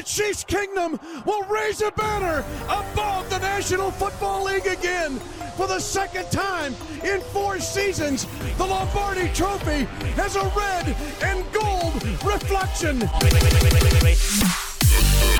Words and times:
the 0.00 0.06
Chiefs 0.06 0.44
Kingdom 0.44 0.98
will 1.26 1.42
raise 1.44 1.82
a 1.82 1.90
banner 1.90 2.42
above 2.64 3.28
the 3.28 3.38
National 3.38 3.90
Football 3.90 4.44
League 4.44 4.66
again. 4.66 5.18
For 5.58 5.66
the 5.66 5.78
second 5.78 6.30
time 6.30 6.74
in 7.04 7.20
four 7.20 7.60
seasons, 7.60 8.26
the 8.56 8.64
Lombardi 8.64 9.28
Trophy 9.34 9.84
has 10.16 10.36
a 10.36 10.44
red 10.56 10.96
and 11.22 11.44
gold 11.52 12.02
reflection. 12.24 13.00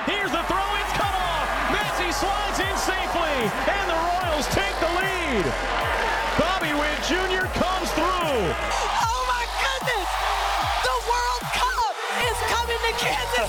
Here's 0.05 0.31
the 0.31 0.45
throw, 0.45 0.69
it's 0.77 0.93
cut 0.93 1.15
off. 1.17 1.49
Massey 1.73 2.13
slides 2.13 2.61
in 2.61 2.77
safely, 2.77 3.49
and 3.65 3.89
the 3.89 3.97
Royals 3.97 4.47
take 4.53 4.77
the 4.77 4.93
lead. 5.01 5.45
Bobby 6.37 6.75
Witt 6.77 7.01
Jr. 7.09 7.49
comes 7.57 7.91
through. 7.93 9.00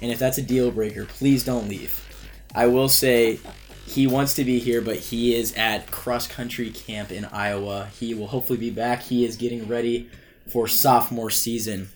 and 0.00 0.10
if 0.10 0.18
that's 0.18 0.38
a 0.38 0.42
deal 0.42 0.70
breaker, 0.70 1.04
please 1.04 1.44
don't 1.44 1.68
leave. 1.68 2.06
I 2.54 2.66
will 2.66 2.88
say 2.88 3.38
he 3.86 4.06
wants 4.06 4.34
to 4.34 4.44
be 4.44 4.58
here, 4.58 4.80
but 4.80 4.96
he 4.96 5.34
is 5.34 5.54
at 5.54 5.90
cross 5.90 6.26
country 6.26 6.70
camp 6.70 7.10
in 7.10 7.24
Iowa. 7.26 7.88
He 7.98 8.14
will 8.14 8.28
hopefully 8.28 8.58
be 8.58 8.70
back. 8.70 9.02
He 9.02 9.24
is 9.24 9.36
getting 9.36 9.68
ready 9.68 10.08
for 10.48 10.66
sophomore 10.68 11.30
season. 11.30 11.90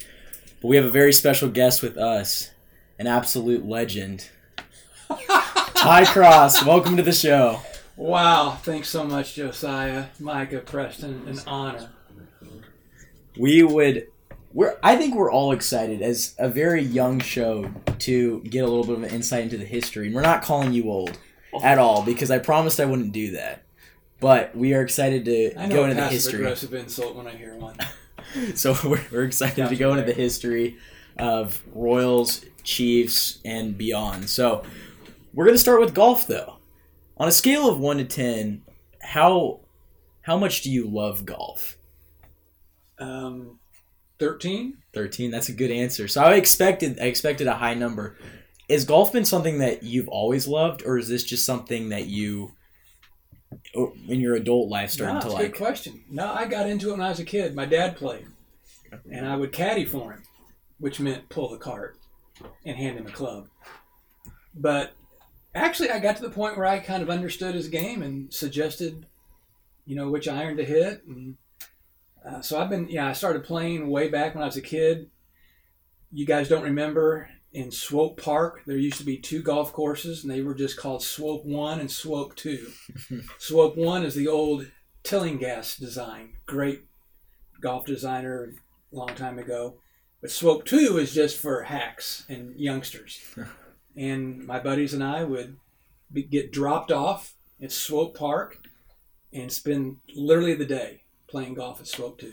But 0.60 0.68
we 0.68 0.76
have 0.76 0.84
a 0.84 0.90
very 0.90 1.12
special 1.12 1.48
guest 1.48 1.82
with 1.82 1.96
us, 1.96 2.50
an 2.98 3.06
absolute 3.06 3.66
legend. 3.66 4.30
Ty 5.08 6.04
Cross, 6.06 6.64
welcome 6.64 6.96
to 6.96 7.02
the 7.02 7.12
show. 7.12 7.60
Wow, 7.96 8.58
thanks 8.62 8.88
so 8.88 9.04
much, 9.04 9.34
Josiah, 9.34 10.06
Micah, 10.18 10.58
Preston, 10.58 11.28
an 11.28 11.38
honor. 11.46 11.90
We 13.38 13.62
would 13.62 14.08
we're 14.54 14.78
I 14.82 14.96
think 14.96 15.14
we're 15.14 15.32
all 15.32 15.52
excited 15.52 16.00
as 16.00 16.34
a 16.38 16.48
very 16.48 16.80
young 16.82 17.18
show 17.18 17.70
to 17.98 18.40
get 18.42 18.60
a 18.60 18.66
little 18.68 18.84
bit 18.84 18.96
of 18.96 19.02
an 19.02 19.10
insight 19.10 19.42
into 19.42 19.58
the 19.58 19.64
history. 19.66 20.06
And 20.06 20.14
we're 20.14 20.22
not 20.22 20.42
calling 20.42 20.72
you 20.72 20.90
old 20.90 21.18
at 21.62 21.78
all 21.78 22.02
because 22.02 22.30
I 22.30 22.38
promised 22.38 22.80
I 22.80 22.84
wouldn't 22.86 23.12
do 23.12 23.32
that. 23.32 23.64
But 24.20 24.56
we 24.56 24.72
are 24.72 24.80
excited 24.80 25.24
to 25.26 25.50
go 25.68 25.84
into 25.84 25.96
the 25.96 26.08
history. 26.08 26.40
aggressive 26.40 26.72
insult 26.72 27.16
when 27.16 27.26
I 27.26 27.36
hear 27.36 27.54
one. 27.56 27.76
So 28.56 28.74
we're, 28.84 29.04
we're 29.12 29.24
excited 29.24 29.54
to 29.56 29.62
Gotcha, 29.62 29.76
go 29.76 29.92
into 29.92 30.02
the 30.04 30.12
history 30.12 30.78
of 31.18 31.62
Royals, 31.72 32.44
Chiefs, 32.64 33.38
and 33.44 33.78
beyond. 33.78 34.28
So 34.28 34.64
we're 35.34 35.44
gonna 35.44 35.58
start 35.58 35.78
with 35.80 35.94
golf 35.94 36.26
though. 36.26 36.56
On 37.16 37.28
a 37.28 37.30
scale 37.30 37.68
of 37.68 37.78
one 37.78 37.98
to 37.98 38.04
ten, 38.04 38.62
how 39.00 39.60
how 40.22 40.36
much 40.36 40.62
do 40.62 40.70
you 40.70 40.88
love 40.88 41.24
golf? 41.24 41.76
Um, 42.98 43.60
13? 44.18 44.78
13 44.92 45.30
that's 45.30 45.48
a 45.48 45.52
good 45.52 45.70
answer 45.70 46.06
so 46.06 46.22
i 46.22 46.34
expected 46.34 46.98
i 47.00 47.04
expected 47.04 47.46
a 47.46 47.54
high 47.54 47.74
number 47.74 48.16
is 48.68 48.84
golf 48.84 49.12
been 49.12 49.24
something 49.24 49.58
that 49.58 49.82
you've 49.82 50.08
always 50.08 50.46
loved 50.46 50.82
or 50.86 50.98
is 50.98 51.08
this 51.08 51.24
just 51.24 51.44
something 51.44 51.88
that 51.88 52.06
you 52.06 52.52
oh, 53.76 53.92
in 54.08 54.20
your 54.20 54.34
adult 54.34 54.68
life 54.68 54.90
started 54.90 55.14
No, 55.14 55.20
to 55.20 55.24
that's 55.26 55.34
a 55.34 55.36
like 55.36 55.52
good 55.52 55.58
question. 55.58 56.04
No, 56.10 56.32
I 56.32 56.46
got 56.46 56.68
into 56.68 56.88
it 56.88 56.92
when 56.92 57.00
I 57.00 57.08
was 57.10 57.20
a 57.20 57.24
kid. 57.24 57.54
My 57.54 57.66
dad 57.66 57.96
played, 57.96 58.26
and 59.10 59.26
I 59.26 59.36
would 59.36 59.52
caddy 59.52 59.84
for 59.84 60.12
him, 60.12 60.22
which 60.78 61.00
meant 61.00 61.28
pull 61.28 61.50
the 61.50 61.58
cart 61.58 61.96
and 62.64 62.76
hand 62.76 62.98
him 62.98 63.06
a 63.06 63.10
club. 63.10 63.48
But 64.54 64.92
actually, 65.54 65.90
I 65.90 65.98
got 65.98 66.16
to 66.16 66.22
the 66.22 66.30
point 66.30 66.56
where 66.56 66.66
I 66.66 66.78
kind 66.78 67.02
of 67.02 67.10
understood 67.10 67.54
his 67.54 67.68
game 67.68 68.02
and 68.02 68.32
suggested, 68.32 69.06
you 69.86 69.96
know, 69.96 70.10
which 70.10 70.28
iron 70.28 70.56
to 70.56 70.64
hit. 70.64 71.04
And 71.06 71.36
uh, 72.24 72.40
so 72.40 72.60
I've 72.60 72.70
been, 72.70 72.88
yeah, 72.88 73.08
I 73.08 73.12
started 73.12 73.44
playing 73.44 73.90
way 73.90 74.08
back 74.08 74.34
when 74.34 74.42
I 74.42 74.46
was 74.46 74.56
a 74.56 74.62
kid. 74.62 75.10
You 76.12 76.26
guys 76.26 76.48
don't 76.48 76.64
remember 76.64 77.28
in 77.54 77.70
Swope 77.70 78.20
Park, 78.20 78.62
there 78.66 78.76
used 78.76 78.98
to 78.98 79.04
be 79.04 79.16
two 79.16 79.40
golf 79.40 79.72
courses, 79.72 80.22
and 80.22 80.32
they 80.32 80.42
were 80.42 80.54
just 80.54 80.76
called 80.76 81.02
Swope 81.02 81.44
1 81.44 81.78
and 81.78 81.90
Swope 81.90 82.34
2. 82.34 82.66
Swope 83.38 83.76
1 83.76 84.04
is 84.04 84.16
the 84.16 84.26
old 84.26 84.66
Tillinghast 85.04 85.78
design. 85.78 86.32
Great 86.46 86.82
golf 87.60 87.86
designer 87.86 88.52
a 88.92 88.96
long 88.96 89.14
time 89.14 89.38
ago. 89.38 89.74
But 90.20 90.32
Swope 90.32 90.64
2 90.64 90.98
is 90.98 91.14
just 91.14 91.38
for 91.38 91.62
hacks 91.62 92.24
and 92.28 92.58
youngsters. 92.58 93.20
and 93.96 94.44
my 94.44 94.58
buddies 94.58 94.92
and 94.92 95.04
I 95.04 95.22
would 95.22 95.56
be, 96.12 96.24
get 96.24 96.52
dropped 96.52 96.90
off 96.90 97.34
at 97.62 97.70
Swope 97.70 98.16
Park 98.16 98.58
and 99.32 99.52
spend 99.52 99.98
literally 100.16 100.54
the 100.54 100.64
day 100.64 101.03
playing 101.34 101.54
golf 101.54 101.80
at 101.80 101.88
Swope 101.88 102.20
2. 102.20 102.32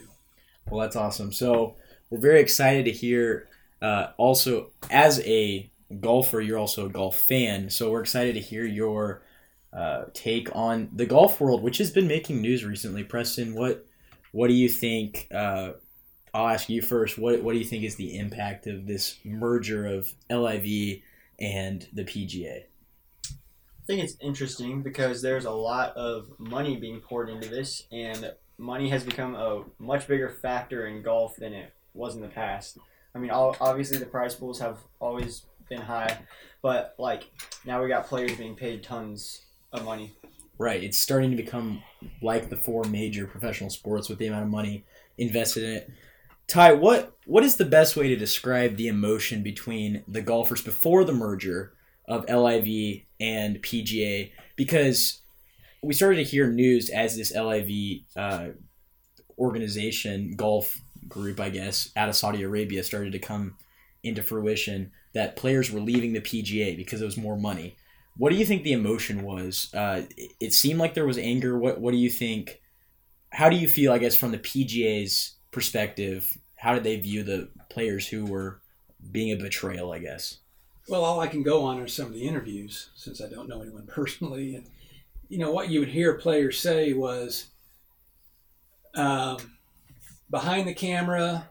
well 0.70 0.80
that's 0.80 0.94
awesome. 0.94 1.32
So 1.32 1.74
we're 2.08 2.20
very 2.20 2.40
excited 2.40 2.84
to 2.84 2.92
hear 2.92 3.48
uh, 3.80 4.10
also 4.16 4.70
as 4.92 5.18
a 5.26 5.68
golfer 6.00 6.40
you're 6.40 6.56
also 6.56 6.86
a 6.86 6.88
golf 6.88 7.18
fan. 7.18 7.68
So 7.68 7.90
we're 7.90 8.02
excited 8.02 8.34
to 8.34 8.40
hear 8.40 8.64
your 8.64 9.24
uh, 9.72 10.04
take 10.14 10.54
on 10.54 10.88
the 10.92 11.04
golf 11.04 11.40
world 11.40 11.64
which 11.64 11.78
has 11.78 11.90
been 11.90 12.06
making 12.06 12.40
news 12.40 12.64
recently. 12.64 13.02
Preston 13.02 13.56
what 13.56 13.84
what 14.30 14.46
do 14.46 14.54
you 14.54 14.68
think 14.68 15.26
uh, 15.34 15.72
i'll 16.32 16.48
ask 16.48 16.68
you 16.68 16.80
first 16.80 17.18
what, 17.18 17.42
what 17.42 17.54
do 17.54 17.58
you 17.58 17.64
think 17.64 17.82
is 17.82 17.96
the 17.96 18.16
impact 18.16 18.68
of 18.68 18.86
this 18.86 19.18
merger 19.24 19.84
of 19.84 20.14
liv 20.30 21.02
and 21.40 21.88
the 21.92 22.04
pga 22.04 22.62
I 23.82 23.84
think 23.84 24.04
it's 24.04 24.16
interesting 24.20 24.80
because 24.80 25.22
there's 25.22 25.44
a 25.44 25.50
lot 25.50 25.96
of 25.96 26.28
money 26.38 26.76
being 26.76 27.00
poured 27.00 27.28
into 27.28 27.48
this, 27.48 27.82
and 27.90 28.32
money 28.62 28.88
has 28.90 29.02
become 29.02 29.34
a 29.34 29.64
much 29.78 30.06
bigger 30.06 30.28
factor 30.28 30.86
in 30.86 31.02
golf 31.02 31.36
than 31.36 31.52
it 31.52 31.74
was 31.94 32.14
in 32.14 32.22
the 32.22 32.28
past. 32.28 32.78
I 33.14 33.18
mean, 33.18 33.30
obviously 33.30 33.98
the 33.98 34.06
prize 34.06 34.34
pools 34.36 34.60
have 34.60 34.78
always 35.00 35.42
been 35.68 35.80
high, 35.80 36.18
but 36.62 36.94
like 36.96 37.24
now 37.66 37.82
we 37.82 37.88
got 37.88 38.06
players 38.06 38.36
being 38.36 38.54
paid 38.54 38.82
tons 38.82 39.42
of 39.72 39.84
money. 39.84 40.12
Right. 40.58 40.82
It's 40.82 40.98
starting 40.98 41.30
to 41.30 41.36
become 41.36 41.82
like 42.22 42.48
the 42.48 42.56
four 42.56 42.84
major 42.84 43.26
professional 43.26 43.68
sports 43.68 44.08
with 44.08 44.18
the 44.18 44.28
amount 44.28 44.44
of 44.44 44.50
money 44.50 44.84
invested 45.18 45.64
in 45.64 45.70
it. 45.70 45.90
Ty, 46.46 46.74
what 46.74 47.16
what 47.26 47.42
is 47.42 47.56
the 47.56 47.64
best 47.64 47.96
way 47.96 48.08
to 48.08 48.16
describe 48.16 48.76
the 48.76 48.88
emotion 48.88 49.42
between 49.42 50.04
the 50.06 50.22
golfers 50.22 50.62
before 50.62 51.04
the 51.04 51.12
merger 51.12 51.72
of 52.06 52.28
LIV 52.28 53.02
and 53.18 53.60
PGA? 53.60 54.30
Because 54.54 55.21
we 55.82 55.94
started 55.94 56.16
to 56.16 56.30
hear 56.30 56.48
news 56.48 56.88
as 56.90 57.16
this 57.16 57.34
LIV 57.34 58.02
uh, 58.16 58.48
organization, 59.38 60.34
golf 60.36 60.78
group, 61.08 61.40
I 61.40 61.50
guess, 61.50 61.90
out 61.96 62.08
of 62.08 62.16
Saudi 62.16 62.42
Arabia 62.42 62.84
started 62.84 63.12
to 63.12 63.18
come 63.18 63.56
into 64.02 64.22
fruition 64.22 64.92
that 65.14 65.36
players 65.36 65.70
were 65.70 65.80
leaving 65.80 66.12
the 66.12 66.20
PGA 66.20 66.76
because 66.76 67.02
it 67.02 67.04
was 67.04 67.16
more 67.16 67.36
money. 67.36 67.76
What 68.16 68.30
do 68.30 68.36
you 68.36 68.44
think 68.44 68.62
the 68.62 68.72
emotion 68.72 69.22
was? 69.22 69.72
Uh, 69.74 70.02
it, 70.40 70.52
seemed 70.52 70.78
like 70.78 70.94
there 70.94 71.06
was 71.06 71.18
anger. 71.18 71.58
What 71.58 71.80
What 71.80 71.92
do 71.92 71.96
you 71.96 72.10
think? 72.10 72.60
How 73.30 73.48
do 73.48 73.56
you 73.56 73.68
feel? 73.68 73.92
I 73.92 73.98
guess 73.98 74.14
from 74.14 74.32
the 74.32 74.38
PGA's 74.38 75.36
perspective, 75.50 76.36
how 76.56 76.74
did 76.74 76.84
they 76.84 76.96
view 76.96 77.22
the 77.22 77.48
players 77.70 78.06
who 78.06 78.26
were 78.26 78.60
being 79.10 79.32
a 79.32 79.42
betrayal? 79.42 79.92
I 79.92 79.98
guess. 79.98 80.38
Well, 80.88 81.04
all 81.04 81.20
I 81.20 81.28
can 81.28 81.42
go 81.42 81.62
on 81.64 81.80
are 81.80 81.88
some 81.88 82.06
of 82.06 82.12
the 82.12 82.28
interviews 82.28 82.90
since 82.94 83.20
I 83.22 83.28
don't 83.28 83.48
know 83.48 83.62
anyone 83.62 83.86
personally. 83.90 84.56
And, 84.56 84.66
you 85.32 85.38
know, 85.38 85.50
what 85.50 85.70
you 85.70 85.80
would 85.80 85.88
hear 85.88 86.12
players 86.12 86.58
say 86.58 86.92
was 86.92 87.46
um, 88.94 89.38
behind 90.28 90.68
the 90.68 90.74
camera, 90.74 91.50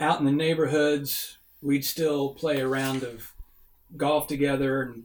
out 0.00 0.18
in 0.18 0.26
the 0.26 0.32
neighborhoods, 0.32 1.38
we'd 1.62 1.84
still 1.84 2.34
play 2.34 2.58
a 2.58 2.66
round 2.66 3.04
of 3.04 3.32
golf 3.96 4.26
together 4.26 4.82
and 4.82 5.04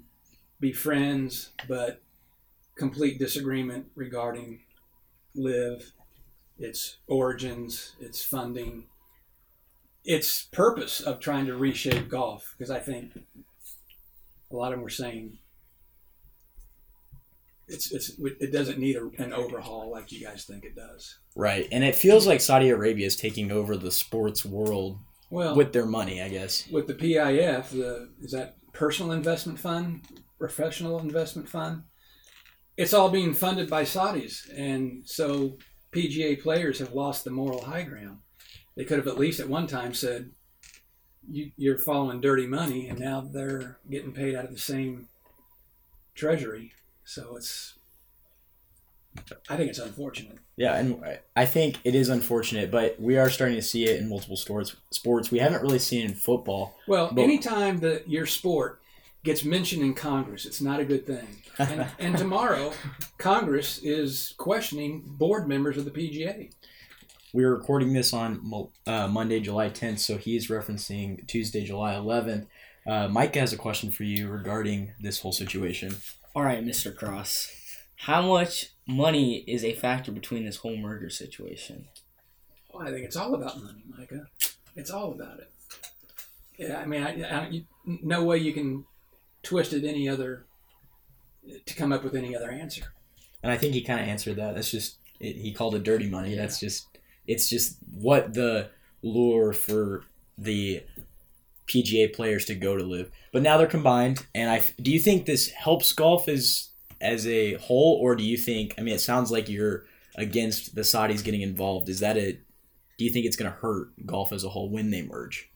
be 0.59 0.73
friends, 0.73 1.51
but 1.67 2.01
complete 2.75 3.19
disagreement 3.19 3.85
regarding 3.93 4.61
LIV, 5.35 5.91
its 6.57 6.97
origins, 7.05 7.95
its 7.99 8.25
funding, 8.25 8.85
its 10.03 10.45
purpose 10.45 10.99
of 10.99 11.19
trying 11.19 11.45
to 11.45 11.55
reshape 11.55 12.09
golf. 12.09 12.55
Because 12.57 12.71
I 12.71 12.79
think 12.79 13.11
a 14.49 14.55
lot 14.55 14.73
of 14.73 14.79
them 14.79 14.81
were 14.81 14.89
saying 14.89 15.37
it's, 17.71 17.91
it's 17.91 18.11
it 18.39 18.51
doesn't 18.51 18.79
need 18.79 18.95
a, 18.95 19.09
an 19.17 19.33
overhaul 19.33 19.89
like 19.91 20.11
you 20.11 20.25
guys 20.25 20.45
think 20.45 20.63
it 20.63 20.75
does. 20.75 21.17
Right, 21.35 21.67
and 21.71 21.83
it 21.83 21.95
feels 21.95 22.27
like 22.27 22.41
Saudi 22.41 22.69
Arabia 22.69 23.07
is 23.07 23.15
taking 23.15 23.51
over 23.51 23.77
the 23.77 23.91
sports 23.91 24.45
world 24.45 24.99
Well, 25.29 25.55
with 25.55 25.73
their 25.73 25.85
money. 25.85 26.21
I 26.21 26.29
guess. 26.29 26.67
with 26.69 26.87
the 26.87 26.93
PIF, 26.93 27.69
the 27.69 28.09
is 28.21 28.31
that 28.31 28.55
personal 28.73 29.11
investment 29.11 29.59
fund, 29.59 30.01
professional 30.37 30.99
investment 30.99 31.47
fund. 31.49 31.83
It's 32.77 32.93
all 32.93 33.09
being 33.09 33.33
funded 33.33 33.69
by 33.69 33.83
Saudis, 33.83 34.49
and 34.55 35.03
so 35.05 35.57
PGA 35.91 36.41
players 36.41 36.79
have 36.79 36.93
lost 36.93 37.23
the 37.23 37.31
moral 37.31 37.63
high 37.65 37.83
ground. 37.83 38.19
They 38.75 38.85
could 38.85 38.97
have 38.97 39.07
at 39.07 39.19
least 39.19 39.39
at 39.39 39.49
one 39.49 39.67
time 39.67 39.93
said, 39.93 40.31
you, 41.29 41.51
"You're 41.57 41.77
following 41.77 42.21
dirty 42.21 42.47
money," 42.47 42.87
and 42.87 42.97
now 42.99 43.21
they're 43.21 43.79
getting 43.89 44.13
paid 44.13 44.35
out 44.35 44.45
of 44.45 44.51
the 44.51 44.57
same 44.59 45.07
treasury. 46.15 46.73
So 47.11 47.35
it's, 47.35 47.73
I 49.49 49.57
think 49.57 49.69
it's 49.69 49.79
unfortunate. 49.79 50.37
Yeah, 50.55 50.77
and 50.77 51.03
I- 51.35 51.45
think 51.45 51.79
it 51.83 51.93
is 51.93 52.07
unfortunate, 52.07 52.71
but 52.71 53.01
we 53.01 53.17
are 53.17 53.29
starting 53.29 53.57
to 53.57 53.61
see 53.61 53.83
it 53.83 53.99
in 53.99 54.07
multiple 54.07 54.37
sports. 54.37 54.77
Sports 54.91 55.29
we 55.29 55.39
haven't 55.39 55.61
really 55.61 55.79
seen 55.79 56.05
it 56.05 56.11
in 56.11 56.15
football. 56.15 56.77
Well, 56.87 57.11
But- 57.11 57.23
anytime 57.23 57.81
that 57.81 58.09
your 58.09 58.25
sport 58.25 58.79
gets 59.25 59.43
mentioned 59.43 59.81
in 59.81 59.93
Congress, 59.93 60.45
it's 60.45 60.61
not 60.61 60.79
a 60.79 60.85
good 60.85 61.05
thing. 61.05 61.43
And, 61.59 61.87
and 61.99 62.17
tomorrow, 62.17 62.71
Congress 63.17 63.79
is 63.79 64.33
questioning 64.37 65.01
board 65.05 65.49
members 65.49 65.75
of 65.75 65.83
the 65.83 65.91
PGA. 65.91 66.53
We're 67.33 67.53
recording 67.53 67.91
this 67.91 68.13
on 68.13 68.69
uh, 68.87 69.09
Monday, 69.09 69.41
July 69.41 69.69
10th, 69.69 69.99
so 69.99 70.15
he's 70.17 70.47
referencing 70.47 71.27
Tuesday, 71.27 71.65
July 71.65 71.93
11th. 71.93 72.47
Uh, 72.85 73.07
Mike 73.07 73.35
has 73.35 73.53
a 73.53 73.57
question 73.57 73.91
for 73.91 74.03
you 74.03 74.27
regarding 74.29 74.93
this 74.99 75.19
whole 75.19 75.31
situation. 75.31 75.95
All 76.35 76.43
right, 76.43 76.63
Mr. 76.65 76.95
Cross. 76.95 77.53
How 77.95 78.21
much 78.21 78.69
money 78.87 79.43
is 79.47 79.63
a 79.63 79.73
factor 79.73 80.11
between 80.11 80.45
this 80.45 80.57
whole 80.57 80.75
merger 80.75 81.09
situation? 81.09 81.87
Well, 82.73 82.87
I 82.87 82.91
think 82.91 83.05
it's 83.05 83.15
all 83.15 83.35
about 83.35 83.61
money, 83.61 83.83
Micah. 83.97 84.27
It's 84.75 84.89
all 84.89 85.11
about 85.11 85.39
it. 85.39 85.51
Yeah, 86.57 86.79
I 86.79 86.85
mean, 86.85 87.03
I, 87.03 87.21
I, 87.21 87.47
you, 87.49 87.65
no 87.85 88.23
way 88.23 88.37
you 88.37 88.53
can 88.53 88.85
twist 89.43 89.73
it 89.73 89.83
any 89.83 90.07
other 90.07 90.45
to 91.65 91.75
come 91.75 91.91
up 91.91 92.03
with 92.03 92.15
any 92.15 92.35
other 92.35 92.51
answer. 92.51 92.93
And 93.43 93.51
I 93.51 93.57
think 93.57 93.73
he 93.73 93.81
kind 93.81 93.99
of 93.99 94.07
answered 94.07 94.37
that. 94.37 94.55
That's 94.55 94.71
just 94.71 94.97
it, 95.19 95.35
he 95.35 95.53
called 95.53 95.75
it 95.75 95.83
dirty 95.83 96.09
money. 96.09 96.35
That's 96.35 96.59
just 96.59 96.87
it's 97.27 97.49
just 97.49 97.77
what 97.93 98.33
the 98.33 98.69
lure 99.01 99.53
for 99.53 100.03
the 100.37 100.83
PGA 101.71 102.13
players 102.13 102.45
to 102.45 102.55
go 102.55 102.75
to 102.75 102.83
LIV. 102.83 103.11
But 103.31 103.41
now 103.41 103.57
they're 103.57 103.67
combined, 103.67 104.25
and 104.35 104.49
I 104.49 104.63
do 104.81 104.91
you 104.91 104.99
think 104.99 105.25
this 105.25 105.49
helps 105.49 105.91
golf 105.93 106.27
as 106.27 106.69
as 106.99 107.25
a 107.27 107.55
whole, 107.55 107.97
or 108.01 108.15
do 108.15 108.23
you 108.23 108.37
think? 108.37 108.75
I 108.77 108.81
mean, 108.81 108.93
it 108.93 108.99
sounds 108.99 109.31
like 109.31 109.49
you're 109.49 109.85
against 110.15 110.75
the 110.75 110.81
Saudis 110.81 111.23
getting 111.23 111.41
involved. 111.41 111.89
Is 111.89 112.01
that 112.01 112.17
a? 112.17 112.33
Do 112.97 113.05
you 113.05 113.11
think 113.11 113.25
it's 113.25 113.37
going 113.37 113.51
to 113.51 113.57
hurt 113.57 113.89
golf 114.05 114.31
as 114.31 114.43
a 114.43 114.49
whole 114.49 114.69
when 114.69 114.91
they 114.91 115.01
merge? 115.01 115.49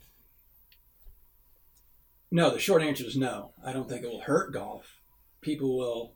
No, 2.31 2.50
the 2.50 2.59
short 2.59 2.81
answer 2.81 3.06
is 3.06 3.15
no. 3.15 3.51
I 3.63 3.71
don't 3.71 3.88
think 3.88 4.03
it 4.03 4.09
will 4.09 4.21
hurt 4.21 4.53
golf. 4.53 5.00
People 5.41 5.77
will. 5.77 6.13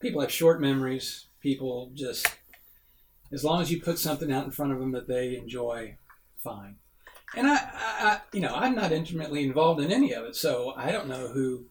People 0.00 0.20
have 0.20 0.32
short 0.32 0.60
memories. 0.60 1.26
People 1.40 1.92
just, 1.94 2.26
as 3.32 3.44
long 3.44 3.62
as 3.62 3.70
you 3.70 3.80
put 3.80 3.98
something 3.98 4.32
out 4.32 4.44
in 4.44 4.50
front 4.50 4.72
of 4.72 4.80
them 4.80 4.92
that 4.92 5.08
they 5.08 5.36
enjoy, 5.36 5.96
fine. 6.42 6.76
And 7.36 7.46
I, 7.46 7.54
I, 7.54 7.60
I 8.00 8.20
you 8.32 8.40
know, 8.40 8.54
I'm 8.54 8.74
not 8.74 8.92
intimately 8.92 9.44
involved 9.44 9.80
in 9.80 9.90
any 9.90 10.12
of 10.12 10.24
it, 10.24 10.36
so 10.36 10.74
I 10.76 10.92
don't 10.92 11.08
know 11.08 11.28
who. 11.28 11.66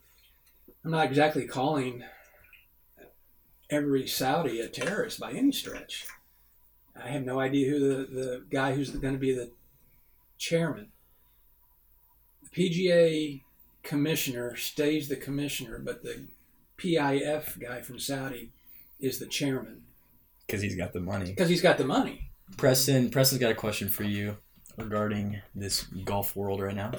I'm 0.83 0.91
not 0.91 1.05
exactly 1.05 1.45
calling 1.45 2.03
every 3.69 4.07
Saudi 4.07 4.59
a 4.59 4.67
terrorist 4.67 5.19
by 5.19 5.31
any 5.31 5.51
stretch. 5.51 6.05
I 6.95 7.09
have 7.09 7.23
no 7.23 7.39
idea 7.39 7.69
who 7.69 7.79
the, 7.79 7.95
the 8.11 8.43
guy 8.49 8.73
who's 8.73 8.89
going 8.89 9.13
to 9.13 9.19
be 9.19 9.33
the 9.33 9.51
chairman. 10.37 10.87
The 12.43 12.49
PGA 12.49 13.41
commissioner 13.83 14.55
stays 14.55 15.07
the 15.07 15.15
commissioner, 15.15 15.79
but 15.79 16.03
the 16.03 16.25
PIF 16.77 17.59
guy 17.59 17.81
from 17.81 17.99
Saudi 17.99 18.51
is 18.99 19.19
the 19.19 19.25
chairman 19.27 19.83
Because 20.45 20.61
he's 20.61 20.75
got 20.75 20.93
the 20.93 20.99
money. 20.99 21.25
because 21.31 21.49
he's 21.49 21.61
got 21.61 21.77
the 21.77 21.85
money. 21.85 22.31
Preston, 22.57 23.09
Preston's 23.09 23.39
got 23.39 23.51
a 23.51 23.55
question 23.55 23.87
for 23.87 24.03
you 24.03 24.37
regarding 24.83 25.41
this 25.55 25.83
golf 25.83 26.35
world 26.35 26.61
right 26.61 26.75
now. 26.75 26.91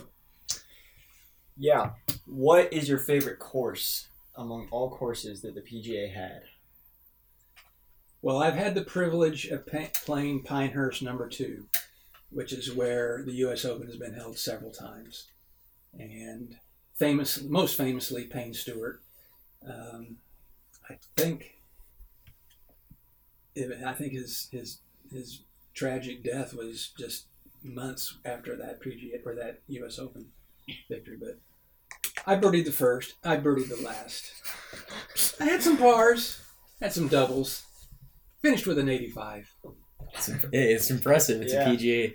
Yeah. 1.57 1.91
What 2.27 2.73
is 2.73 2.89
your 2.89 2.99
favorite 2.99 3.39
course 3.39 4.09
among 4.35 4.69
all 4.71 4.91
courses 4.91 5.43
that 5.43 5.55
the 5.55 5.61
PGA 5.61 6.13
had? 6.13 6.43
Well, 8.23 8.41
I've 8.41 8.55
had 8.55 8.75
the 8.75 8.83
privilege 8.83 9.47
of 9.47 9.67
pa- 9.67 9.91
playing 10.05 10.45
Pinehurst 10.45 11.03
number 11.03 11.29
two, 11.29 11.67
which 12.31 12.53
is 12.53 12.73
where 12.73 13.23
the 13.25 13.33
U.S. 13.33 13.65
Open 13.65 13.89
has 13.89 13.97
been 13.97 14.15
held 14.15 14.39
several 14.39 14.71
times, 14.71 15.27
and 15.99 16.57
famous, 16.95 17.43
most 17.43 17.77
famously, 17.77 18.25
Payne 18.25 18.55
Stewart. 18.55 19.03
Um, 19.69 20.19
I 20.89 20.99
think, 21.17 21.59
I 23.57 23.93
think 23.93 24.13
his 24.13 24.49
his 24.53 24.79
his 25.13 25.43
tragic 25.75 26.23
death 26.23 26.55
was 26.55 26.93
just 26.97 27.27
months 27.65 28.19
after 28.25 28.57
that 28.57 28.81
PGA 28.83 29.25
or 29.25 29.35
that 29.35 29.61
U.S. 29.69 29.99
Open 29.99 30.27
victory. 30.91 31.17
But 31.19 31.39
I 32.27 32.37
birdied 32.37 32.65
the 32.65 32.73
first, 32.73 33.15
I 33.25 33.37
birdied 33.37 33.69
the 33.69 33.83
last. 33.85 34.33
I 35.41 35.45
had 35.45 35.63
some 35.63 35.77
pars, 35.77 36.41
had 36.81 36.93
some 36.93 37.09
doubles. 37.09 37.65
Finished 38.41 38.67
with 38.67 38.79
an 38.79 38.89
85. 38.89 39.55
It's, 40.15 40.31
it's 40.53 40.91
impressive. 40.91 41.43
It's 41.43 41.53
Yeah. 41.53 41.71
a 41.71 41.77
PGA 41.77 42.15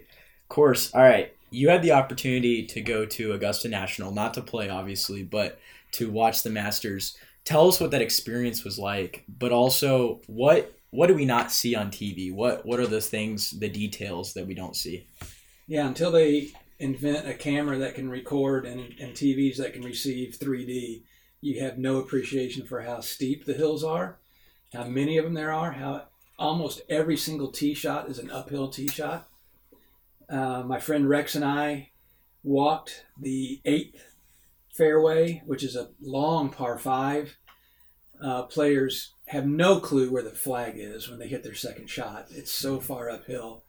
course. 0.49 0.93
All 0.93 1.01
right. 1.01 1.33
You 1.51 1.69
had 1.69 1.81
the 1.81 1.93
opportunity 1.93 2.65
to 2.65 2.81
go 2.81 3.05
to 3.05 3.31
Augusta 3.31 3.69
National, 3.69 4.11
not 4.11 4.33
to 4.33 4.41
play, 4.41 4.69
obviously, 4.69 5.23
but 5.23 5.57
to 5.93 6.11
watch 6.11 6.43
the 6.43 6.49
Masters. 6.49 7.15
Tell 7.45 7.69
us 7.69 7.79
what 7.79 7.91
that 7.91 8.01
experience 8.01 8.65
was 8.65 8.77
like, 8.77 9.23
but 9.39 9.53
also 9.53 10.19
what 10.27 10.73
what 10.89 11.07
do 11.07 11.13
we 11.15 11.25
not 11.25 11.51
see 11.51 11.75
on 11.75 11.89
TV? 11.91 12.33
What 12.33 12.65
what 12.65 12.79
are 12.81 12.87
the 12.87 12.99
things, 12.99 13.51
the 13.51 13.69
details 13.69 14.33
that 14.33 14.45
we 14.45 14.53
don't 14.53 14.75
see? 14.75 15.07
Yeah, 15.67 15.85
until 15.85 16.11
they 16.11 16.51
invent 16.79 17.27
a 17.27 17.33
camera 17.33 17.77
that 17.79 17.95
can 17.95 18.09
record 18.09 18.65
and, 18.65 18.93
and 18.99 19.13
TVs 19.13 19.57
that 19.57 19.73
can 19.73 19.81
receive 19.81 20.37
3D, 20.39 21.01
you 21.41 21.61
have 21.61 21.77
no 21.77 21.97
appreciation 21.97 22.65
for 22.65 22.81
how 22.81 23.01
steep 23.01 23.45
the 23.45 23.53
hills 23.53 23.83
are, 23.83 24.17
how 24.73 24.85
many 24.85 25.17
of 25.17 25.25
them 25.25 25.33
there 25.33 25.51
are, 25.51 25.73
how 25.73 26.05
almost 26.39 26.81
every 26.89 27.17
single 27.17 27.49
tee 27.49 27.73
shot 27.73 28.09
is 28.09 28.17
an 28.17 28.31
uphill 28.31 28.69
tee 28.69 28.87
shot. 28.87 29.27
Uh, 30.29 30.63
my 30.63 30.79
friend 30.79 31.09
Rex 31.09 31.35
and 31.35 31.43
I 31.43 31.89
walked 32.43 33.05
the 33.19 33.59
eighth 33.65 34.15
fairway, 34.73 35.41
which 35.45 35.63
is 35.63 35.75
a 35.75 35.89
long 36.01 36.49
par 36.49 36.77
five. 36.77 37.37
Uh, 38.21 38.43
players 38.43 39.13
have 39.27 39.45
no 39.45 39.79
clue 39.79 40.11
where 40.11 40.23
the 40.23 40.31
flag 40.31 40.73
is 40.77 41.09
when 41.09 41.19
they 41.19 41.27
hit 41.27 41.43
their 41.43 41.53
second 41.53 41.89
shot. 41.89 42.27
It's 42.31 42.51
so 42.51 42.79
far 42.79 43.09
uphill 43.09 43.63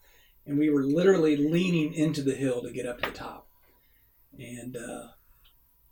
and 0.49 0.59
we 0.59 0.71
were 0.71 0.83
literally 0.83 1.37
leaning 1.37 1.93
into 1.93 2.23
the 2.23 2.35
hill 2.35 2.62
to 2.62 2.73
get 2.73 2.87
up 2.87 3.00
to 3.02 3.11
the 3.11 3.17
top. 3.17 3.47
And 4.38 4.76
uh, 4.76 5.09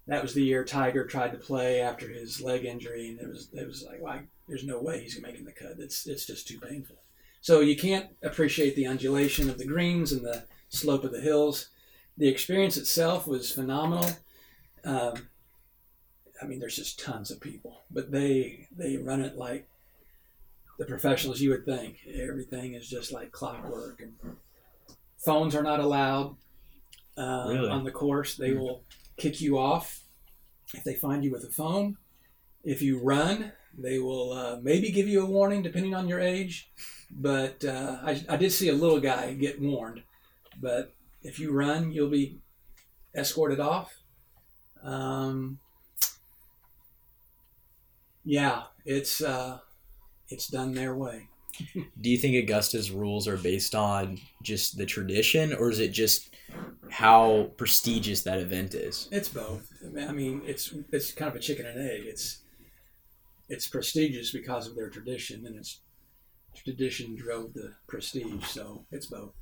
that 0.06 0.22
was 0.22 0.32
the 0.32 0.42
year 0.42 0.64
Tiger 0.64 1.04
tried 1.04 1.32
to 1.32 1.38
play 1.38 1.80
after 1.80 2.08
his 2.08 2.40
leg 2.40 2.64
injury, 2.64 3.08
and 3.08 3.20
it 3.20 3.28
was 3.28 3.48
it 3.52 3.66
was 3.66 3.84
like, 3.84 4.00
well, 4.00 4.20
there's 4.48 4.64
no 4.64 4.80
way 4.80 5.02
he's 5.02 5.20
making 5.20 5.44
the 5.44 5.52
cut. 5.52 5.76
It's 5.78 6.06
it's 6.06 6.26
just 6.26 6.48
too 6.48 6.58
painful. 6.58 6.96
So 7.42 7.60
you 7.60 7.76
can't 7.76 8.08
appreciate 8.22 8.74
the 8.74 8.86
undulation 8.86 9.50
of 9.50 9.58
the 9.58 9.66
greens 9.66 10.10
and 10.10 10.24
the 10.24 10.44
slope 10.70 11.04
of 11.04 11.12
the 11.12 11.20
hills. 11.20 11.68
The 12.16 12.28
experience 12.28 12.76
itself 12.76 13.26
was 13.26 13.52
phenomenal. 13.52 14.08
Um, 14.84 15.28
I 16.40 16.46
mean, 16.46 16.60
there's 16.60 16.76
just 16.76 16.98
tons 16.98 17.30
of 17.30 17.40
people, 17.40 17.82
but 17.90 18.10
they 18.10 18.68
they 18.74 18.96
run 18.96 19.20
it 19.20 19.36
like 19.36 19.68
the 20.78 20.86
professionals 20.86 21.40
you 21.40 21.50
would 21.50 21.66
think. 21.66 21.98
Everything 22.14 22.74
is 22.74 22.88
just 22.88 23.12
like 23.12 23.32
clockwork, 23.32 24.00
and 24.00 24.36
phones 25.18 25.54
are 25.54 25.62
not 25.62 25.80
allowed 25.80 26.36
uh, 27.16 27.46
Really? 27.48 27.70
on 27.70 27.84
the 27.84 27.90
course. 27.90 28.36
They 28.36 28.52
will 28.52 28.82
kick 29.16 29.40
you 29.40 29.58
off 29.58 30.00
if 30.74 30.84
they 30.84 30.94
find 30.94 31.24
you 31.24 31.30
with 31.32 31.44
a 31.44 31.50
phone. 31.50 31.96
If 32.64 32.82
you 32.82 32.98
run, 33.02 33.52
they 33.78 33.98
will 33.98 34.32
uh, 34.32 34.56
maybe 34.62 34.90
give 34.90 35.08
you 35.08 35.22
a 35.22 35.26
warning 35.26 35.62
depending 35.62 35.94
on 35.94 36.08
your 36.08 36.20
age. 36.20 36.70
But 37.10 37.64
uh, 37.64 37.98
I, 38.02 38.20
I 38.28 38.36
did 38.36 38.52
see 38.52 38.68
a 38.68 38.74
little 38.74 39.00
guy 39.00 39.32
get 39.34 39.60
warned. 39.60 40.02
But 40.60 40.92
if 41.22 41.38
you 41.38 41.52
run, 41.52 41.92
you'll 41.92 42.10
be 42.10 42.38
escorted 43.14 43.60
off. 43.60 43.94
Um, 44.82 45.58
yeah, 48.24 48.64
it's 48.84 49.20
uh, 49.22 49.58
it's 50.28 50.48
done 50.48 50.72
their 50.74 50.94
way. 50.96 51.28
Do 52.00 52.10
you 52.10 52.18
think 52.18 52.36
Augusta's 52.36 52.90
rules 52.90 53.26
are 53.28 53.36
based 53.36 53.74
on 53.74 54.18
just 54.42 54.76
the 54.76 54.86
tradition, 54.86 55.52
or 55.54 55.70
is 55.70 55.80
it 55.80 55.88
just 55.88 56.34
how 56.90 57.50
prestigious 57.56 58.22
that 58.22 58.38
event 58.38 58.74
is? 58.74 59.08
It's 59.10 59.28
both. 59.28 59.72
I 59.98 60.12
mean, 60.12 60.42
it's 60.44 60.72
it's 60.92 61.12
kind 61.12 61.30
of 61.30 61.36
a 61.36 61.40
chicken 61.40 61.66
and 61.66 61.78
egg. 61.78 62.02
It's 62.04 62.38
it's 63.48 63.68
prestigious 63.68 64.32
because 64.32 64.66
of 64.66 64.76
their 64.76 64.90
tradition, 64.90 65.46
and 65.46 65.56
it's 65.56 65.80
tradition 66.54 67.14
drove 67.16 67.52
the 67.54 67.74
prestige. 67.86 68.44
So 68.46 68.84
it's 68.90 69.06
both. 69.06 69.32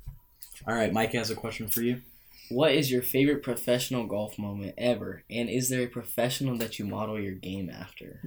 All 0.67 0.75
right, 0.75 0.93
Mike 0.93 1.13
has 1.13 1.31
a 1.31 1.35
question 1.35 1.67
for 1.67 1.81
you. 1.81 2.01
What 2.49 2.73
is 2.73 2.91
your 2.91 3.01
favorite 3.01 3.41
professional 3.41 4.05
golf 4.05 4.37
moment 4.37 4.75
ever? 4.77 5.23
And 5.29 5.49
is 5.49 5.69
there 5.69 5.83
a 5.83 5.87
professional 5.87 6.57
that 6.57 6.77
you 6.77 6.85
model 6.85 7.19
your 7.19 7.33
game 7.33 7.69
after? 7.69 8.21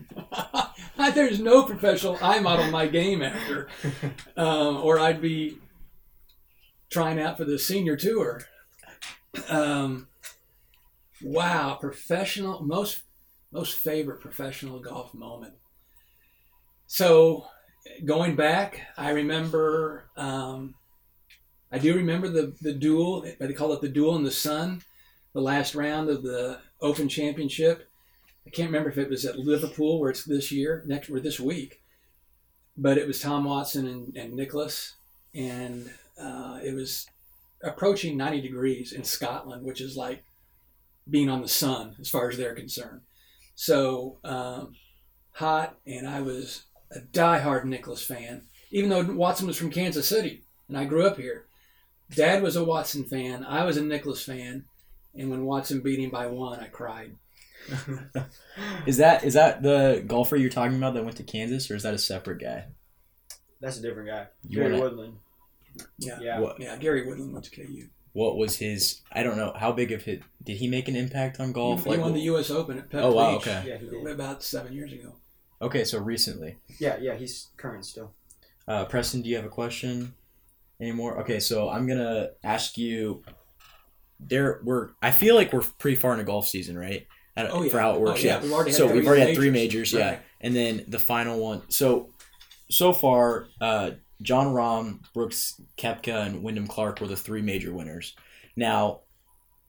There's 1.14 1.40
no 1.40 1.62
professional 1.64 2.18
I 2.20 2.40
model 2.40 2.70
my 2.70 2.86
game 2.86 3.22
after, 3.22 3.68
um, 4.36 4.78
or 4.78 4.98
I'd 4.98 5.22
be 5.22 5.58
trying 6.90 7.20
out 7.20 7.36
for 7.36 7.44
the 7.44 7.58
senior 7.58 7.96
tour. 7.96 8.42
Um, 9.48 10.08
wow, 11.22 11.76
professional 11.80 12.62
most 12.62 13.02
most 13.52 13.78
favorite 13.78 14.20
professional 14.20 14.80
golf 14.80 15.14
moment. 15.14 15.54
So, 16.86 17.46
going 18.04 18.36
back, 18.36 18.80
I 18.96 19.10
remember. 19.10 20.10
Um, 20.16 20.74
I 21.70 21.78
do 21.78 21.94
remember 21.94 22.28
the 22.28 22.54
the 22.60 22.72
duel. 22.72 23.26
They 23.38 23.52
call 23.52 23.72
it 23.72 23.80
the 23.80 23.88
duel 23.88 24.16
in 24.16 24.24
the 24.24 24.30
sun, 24.30 24.82
the 25.34 25.40
last 25.40 25.74
round 25.74 26.08
of 26.08 26.22
the 26.22 26.60
Open 26.80 27.08
Championship. 27.08 27.88
I 28.46 28.50
can't 28.50 28.68
remember 28.68 28.88
if 28.88 28.98
it 28.98 29.10
was 29.10 29.24
at 29.26 29.38
Liverpool 29.38 30.00
where 30.00 30.10
it's 30.10 30.24
this 30.24 30.50
year, 30.50 30.82
next 30.86 31.10
or 31.10 31.20
this 31.20 31.38
week, 31.38 31.82
but 32.76 32.96
it 32.96 33.06
was 33.06 33.20
Tom 33.20 33.44
Watson 33.44 33.86
and, 33.86 34.16
and 34.16 34.32
Nicklaus, 34.32 34.94
and 35.34 35.90
uh, 36.18 36.58
it 36.64 36.74
was 36.74 37.06
approaching 37.62 38.16
90 38.16 38.40
degrees 38.40 38.92
in 38.92 39.04
Scotland, 39.04 39.64
which 39.64 39.82
is 39.82 39.96
like 39.96 40.24
being 41.10 41.28
on 41.28 41.42
the 41.42 41.48
sun 41.48 41.96
as 42.00 42.08
far 42.08 42.30
as 42.30 42.38
they're 42.38 42.54
concerned. 42.54 43.02
So 43.54 44.16
um, 44.24 44.74
hot, 45.32 45.76
and 45.86 46.08
I 46.08 46.22
was 46.22 46.62
a 46.90 47.00
diehard 47.00 47.64
Nicklaus 47.64 48.04
fan, 48.04 48.42
even 48.70 48.88
though 48.88 49.02
Watson 49.12 49.46
was 49.46 49.58
from 49.58 49.70
Kansas 49.70 50.08
City 50.08 50.42
and 50.68 50.76
I 50.76 50.84
grew 50.84 51.06
up 51.06 51.16
here. 51.16 51.46
Dad 52.14 52.42
was 52.42 52.56
a 52.56 52.64
Watson 52.64 53.04
fan, 53.04 53.44
I 53.44 53.64
was 53.64 53.76
a 53.76 53.82
Nicklaus 53.82 54.24
fan, 54.24 54.64
and 55.14 55.30
when 55.30 55.44
Watson 55.44 55.80
beat 55.80 55.98
him 56.00 56.10
by 56.10 56.26
one, 56.26 56.58
I 56.60 56.66
cried. 56.68 57.12
Is 58.86 58.96
that 58.96 59.24
is 59.24 59.34
that 59.34 59.62
the 59.62 60.02
golfer 60.06 60.36
you're 60.36 60.48
talking 60.50 60.76
about 60.76 60.94
that 60.94 61.04
went 61.04 61.16
to 61.18 61.22
Kansas, 61.22 61.70
or 61.70 61.76
is 61.76 61.82
that 61.82 61.94
a 61.94 61.98
separate 61.98 62.40
guy? 62.40 62.64
That's 63.60 63.78
a 63.78 63.82
different 63.82 64.08
guy. 64.08 64.26
You 64.44 64.56
Gary 64.60 64.72
wanna- 64.72 64.82
Woodland. 64.84 65.14
Yeah, 65.98 66.18
Yeah. 66.20 66.40
What 66.40 66.60
yeah. 66.60 66.76
Gary 66.76 67.06
Woodland 67.06 67.32
went 67.32 67.44
to 67.44 67.50
KU. 67.50 67.88
what 68.12 68.36
was 68.36 68.56
his? 68.56 69.00
I 69.12 69.22
don't 69.22 69.36
know 69.36 69.52
how 69.54 69.70
big 69.72 69.92
of 69.92 70.02
hit. 70.02 70.22
Did 70.42 70.56
he 70.56 70.66
make 70.66 70.88
an 70.88 70.96
impact 70.96 71.38
on 71.40 71.52
golf? 71.52 71.84
he, 71.84 71.90
he 71.92 71.98
won 71.98 72.14
the 72.14 72.20
U.S. 72.22 72.50
Open 72.50 72.78
at 72.78 72.90
Pebble 72.90 73.08
Oh, 73.08 73.12
wow, 73.14 73.38
Beach 73.38 73.46
okay. 73.48 73.64
Yeah, 73.68 73.76
he 73.76 73.86
did. 73.86 74.06
about 74.06 74.42
seven 74.42 74.72
years 74.72 74.92
ago. 74.92 75.14
okay, 75.60 75.84
so 75.84 75.98
recently. 76.00 76.56
Yeah, 76.80 76.96
yeah, 77.00 77.14
he's 77.16 77.48
current 77.56 77.84
still. 77.84 78.12
Uh, 78.66 78.84
Preston, 78.86 79.22
do 79.22 79.28
you 79.28 79.36
have 79.36 79.44
a 79.44 79.48
question 79.50 80.14
anymore? 80.80 81.20
Okay, 81.20 81.40
so 81.40 81.68
I'm 81.68 81.86
gonna 81.86 82.30
ask 82.44 82.76
you. 82.78 83.22
There, 84.20 84.60
we're. 84.64 84.90
I 85.00 85.10
feel 85.12 85.34
like 85.36 85.52
we're 85.52 85.62
pretty 85.78 85.96
far 85.96 86.12
in 86.14 86.20
a 86.20 86.24
golf 86.24 86.48
season, 86.48 86.76
right? 86.76 87.06
Don't- 87.36 87.50
Oh, 87.52 87.62
yeah. 87.62 87.70
For 87.70 87.78
how 87.78 87.94
it 87.94 88.00
works, 88.00 88.20
Oh, 88.20 88.26
yeah, 88.26 88.36
yeah. 88.38 88.42
we've 88.42 88.52
already 88.52 88.72
so 88.72 88.92
we've 88.92 89.06
already 89.06 89.22
had 89.26 89.34
three 89.36 89.50
majors. 89.50 89.92
yeah, 89.92 90.08
Right. 90.08 90.20
and 90.40 90.56
then 90.56 90.84
the 90.88 90.98
final 90.98 91.38
one. 91.38 91.62
So, 91.70 92.10
so 92.68 92.92
far, 92.92 93.46
uh, 93.60 93.92
Jon 94.20 94.48
Rahm, 94.52 94.98
Brooks 95.14 95.60
Koepka, 95.76 96.26
and 96.26 96.42
Wyndham 96.42 96.66
Clark 96.66 97.00
were 97.00 97.06
the 97.06 97.16
three 97.16 97.42
major 97.42 97.72
winners. 97.72 98.16
Now, 98.56 99.02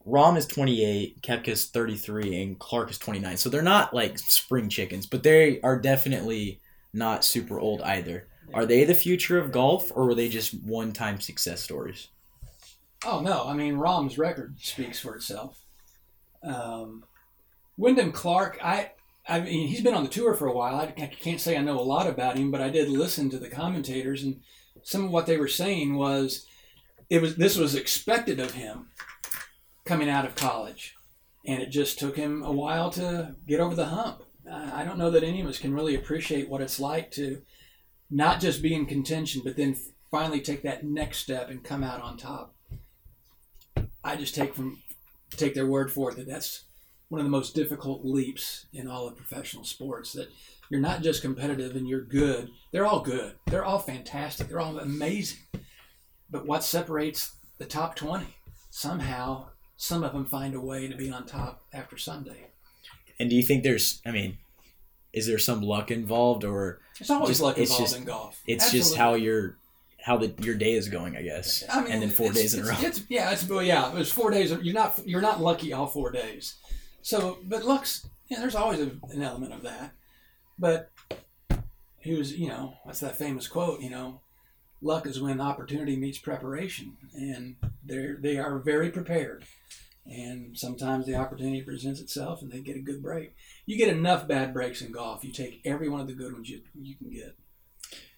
Rahm 0.07 0.35
is 0.35 0.47
28, 0.47 1.21
Koepka 1.21 1.49
is 1.49 1.67
33, 1.67 2.41
and 2.41 2.57
Clark 2.57 2.89
is 2.89 2.97
29. 2.97 3.37
So 3.37 3.49
they're 3.51 3.61
not 3.61 3.93
like 3.93 4.17
spring 4.17 4.67
chickens, 4.67 5.05
but 5.05 5.21
they 5.21 5.61
are 5.61 5.79
definitely 5.79 6.61
not 6.91 7.23
super 7.23 7.59
old 7.59 7.83
either. 7.83 8.27
Are 8.53 8.65
they 8.65 8.83
the 8.83 8.95
future 8.95 9.37
of 9.37 9.51
golf, 9.51 9.91
or 9.95 10.05
were 10.05 10.15
they 10.15 10.29
just 10.29 10.53
one-time 10.53 11.19
success 11.19 11.61
stories? 11.61 12.07
Oh 13.05 13.21
no, 13.21 13.45
I 13.45 13.53
mean 13.53 13.75
Rahm's 13.75 14.17
record 14.17 14.57
speaks 14.59 14.99
for 14.99 15.15
itself. 15.15 15.63
Um, 16.43 17.05
Wyndham 17.77 18.11
Clark, 18.11 18.59
I, 18.61 18.91
I 19.27 19.39
mean, 19.39 19.67
he's 19.67 19.81
been 19.81 19.93
on 19.93 20.03
the 20.03 20.09
tour 20.09 20.33
for 20.33 20.47
a 20.47 20.53
while. 20.53 20.75
I, 20.75 20.93
I 21.01 21.07
can't 21.07 21.39
say 21.39 21.55
I 21.55 21.61
know 21.61 21.79
a 21.79 21.81
lot 21.81 22.07
about 22.07 22.37
him, 22.37 22.51
but 22.51 22.61
I 22.61 22.69
did 22.69 22.89
listen 22.89 23.29
to 23.29 23.39
the 23.39 23.49
commentators, 23.49 24.23
and 24.23 24.41
some 24.83 25.05
of 25.05 25.11
what 25.11 25.25
they 25.25 25.37
were 25.37 25.47
saying 25.47 25.95
was, 25.95 26.45
it 27.09 27.21
was 27.21 27.35
this 27.35 27.57
was 27.57 27.75
expected 27.75 28.39
of 28.39 28.51
him 28.51 28.89
coming 29.85 30.09
out 30.09 30.25
of 30.25 30.35
college, 30.35 30.95
and 31.45 31.61
it 31.61 31.69
just 31.69 31.99
took 31.99 32.17
him 32.17 32.43
a 32.43 32.51
while 32.51 32.89
to 32.91 33.35
get 33.47 33.59
over 33.59 33.75
the 33.75 33.85
hump. 33.85 34.23
I 34.49 34.81
I 34.81 34.83
don't 34.83 34.97
know 34.97 35.11
that 35.11 35.23
any 35.23 35.41
of 35.41 35.47
us 35.47 35.59
can 35.59 35.73
really 35.73 35.95
appreciate 35.95 36.49
what 36.49 36.61
it's 36.61 36.79
like 36.79 37.11
to 37.11 37.41
not 38.09 38.39
just 38.39 38.61
be 38.61 38.73
in 38.73 38.85
contention, 38.85 39.41
but 39.43 39.55
then 39.55 39.75
finally 40.09 40.41
take 40.41 40.63
that 40.63 40.83
next 40.83 41.19
step 41.19 41.49
and 41.49 41.63
come 41.63 41.83
out 41.83 42.01
on 42.01 42.17
top. 42.17 42.55
I 44.03 44.15
just 44.15 44.35
take 44.35 44.55
from 44.55 44.81
take 45.31 45.53
their 45.53 45.67
word 45.67 45.91
for 45.91 46.11
it 46.11 46.17
that 46.17 46.27
that's 46.27 46.63
one 47.09 47.19
of 47.19 47.25
the 47.25 47.31
most 47.31 47.53
difficult 47.55 48.05
leaps 48.05 48.65
in 48.73 48.87
all 48.87 49.07
of 49.07 49.17
professional 49.17 49.63
sports. 49.63 50.13
That 50.13 50.29
you're 50.69 50.79
not 50.79 51.01
just 51.01 51.21
competitive 51.21 51.75
and 51.75 51.87
you're 51.87 52.01
good. 52.01 52.49
They're 52.71 52.85
all 52.85 53.01
good. 53.01 53.35
They're 53.47 53.65
all 53.65 53.79
fantastic. 53.79 54.47
They're 54.47 54.59
all 54.59 54.79
amazing. 54.79 55.39
But 56.29 56.45
what 56.45 56.63
separates 56.63 57.35
the 57.57 57.65
top 57.65 57.95
twenty? 57.95 58.35
Somehow, 58.69 59.47
some 59.77 60.03
of 60.03 60.13
them 60.13 60.25
find 60.25 60.53
a 60.53 60.61
way 60.61 60.87
to 60.87 60.95
be 60.95 61.09
on 61.09 61.25
top 61.25 61.63
after 61.73 61.97
Sunday. 61.97 62.47
And 63.19 63.29
do 63.29 63.35
you 63.35 63.43
think 63.43 63.63
there's? 63.63 64.01
I 64.05 64.11
mean, 64.11 64.37
is 65.13 65.27
there 65.27 65.39
some 65.39 65.61
luck 65.61 65.91
involved, 65.91 66.43
or 66.43 66.79
It's 66.99 67.09
always 67.09 67.29
Just- 67.29 67.41
luck 67.41 67.57
it's 67.57 67.71
involved 67.71 67.89
just- 67.91 67.97
in 67.99 68.05
golf. 68.05 68.41
it's 68.45 68.71
just 68.71 68.95
how 68.95 69.13
your 69.15 69.57
how 70.01 70.17
the 70.17 70.33
your 70.41 70.55
day 70.55 70.73
is 70.73 70.87
going? 70.89 71.15
I 71.17 71.21
guess. 71.23 71.63
I 71.69 71.81
mean, 71.81 71.91
and 71.91 72.01
then 72.01 72.09
four 72.09 72.27
it's- 72.27 72.41
days 72.41 72.53
in 72.53 72.61
a 72.61 72.63
row. 72.63 72.71
it's- 72.73 72.97
It's, 72.99 73.05
yeah, 73.09 73.31
it's 73.31 73.47
well, 73.47 73.61
yeah. 73.63 73.89
It 73.91 73.95
was 73.95 74.11
four 74.11 74.31
days. 74.31 74.51
You're 74.51 74.73
not 74.73 74.99
you're 75.07 75.21
not 75.21 75.41
lucky 75.41 75.73
all 75.73 75.87
four 75.87 76.11
days. 76.11 76.55
So, 77.01 77.39
but 77.43 77.63
luck's 77.65 78.07
yeah. 78.29 78.39
There's 78.39 78.55
always 78.55 78.79
a, 78.79 78.91
an 79.11 79.21
element 79.21 79.53
of 79.53 79.61
that. 79.63 79.91
But 80.57 80.91
he 81.97 82.13
was, 82.15 82.33
you 82.33 82.47
know, 82.47 82.75
that's 82.85 82.99
that 83.01 83.17
famous 83.17 83.47
quote. 83.47 83.81
You 83.81 83.89
know, 83.89 84.21
luck 84.81 85.05
is 85.05 85.21
when 85.21 85.41
opportunity 85.41 85.95
meets 85.95 86.17
preparation, 86.19 86.97
and 87.13 87.55
they 87.85 88.13
they 88.19 88.37
are 88.37 88.59
very 88.59 88.89
prepared. 88.89 89.45
And 90.05 90.57
sometimes 90.57 91.05
the 91.05 91.15
opportunity 91.15 91.61
presents 91.61 91.99
itself, 91.99 92.41
and 92.41 92.51
they 92.51 92.61
get 92.61 92.75
a 92.77 92.79
good 92.81 93.03
break. 93.03 93.35
You 93.69 93.77
get 93.77 93.89
enough 93.89 94.27
bad 94.27 94.51
breaks 94.51 94.81
in 94.81 94.91
golf, 94.91 95.23
you 95.23 95.31
take 95.31 95.61
every 95.63 95.89
one 95.89 96.01
of 96.01 96.07
the 96.07 96.13
good 96.13 96.33
ones 96.33 96.49
you 96.49 96.61
you 96.81 96.95
can 96.95 97.11
get. 97.11 97.35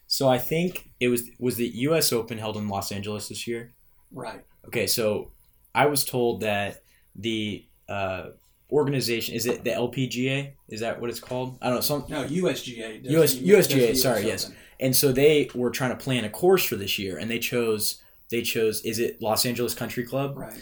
So 0.08 0.29
I 0.29 0.38
think 0.38 0.91
it 1.01 1.10
was 1.10 1.29
was 1.39 1.58
the 1.58 1.67
U.S. 1.67 2.13
Open 2.13 2.38
held 2.38 2.55
in 2.55 2.70
Los 2.70 2.89
Angeles 2.89 3.27
this 3.27 3.46
year. 3.48 3.72
Right. 4.13 4.46
Okay, 4.67 4.88
so 4.88 5.31
I 5.75 5.88
was 5.88 6.05
told 6.05 6.39
that 6.39 6.84
the 7.17 7.65
uh, 7.89 8.27
organization 8.72 9.36
is 9.36 9.46
it 9.46 9.65
the 9.65 9.72
LPGA? 9.72 10.53
Is 10.70 10.79
that 10.79 11.01
what 11.01 11.10
it's 11.10 11.20
called? 11.20 11.58
I 11.62 11.65
don't 11.65 11.75
know. 11.75 11.81
Some 11.81 12.05
No, 12.08 12.25
USGA. 12.25 13.03
US 13.10 13.34
the- 13.34 13.51
does 13.51 13.67
the 13.67 13.75
USGA. 13.75 13.89
US 13.91 14.01
Sorry, 14.01 14.25
yes. 14.25 14.51
And 14.79 14.96
so 14.96 15.12
they 15.12 15.50
were 15.53 15.70
trying 15.70 15.91
to 15.91 15.98
plan 15.98 16.24
a 16.24 16.29
course 16.29 16.63
for 16.63 16.77
this 16.77 16.98
year, 16.98 17.17
and 17.17 17.29
they 17.29 17.39
chose 17.39 18.01
they 18.29 18.41
chose 18.41 18.86
is 18.86 19.00
it 19.00 19.22
Los 19.22 19.46
Angeles 19.46 19.74
Country 19.74 20.05
Club? 20.05 20.38
Right. 20.38 20.53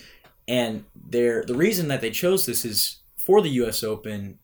And 0.47 0.85
they're, 0.95 1.43
the 1.45 1.53
reason 1.53 1.89
that 1.89 2.01
they 2.01 2.09
chose 2.09 2.47
this 2.47 2.65
is 2.65 3.01
for 3.17 3.43
the 3.43 3.49
U.S. 3.49 3.83
Open. 3.83 4.39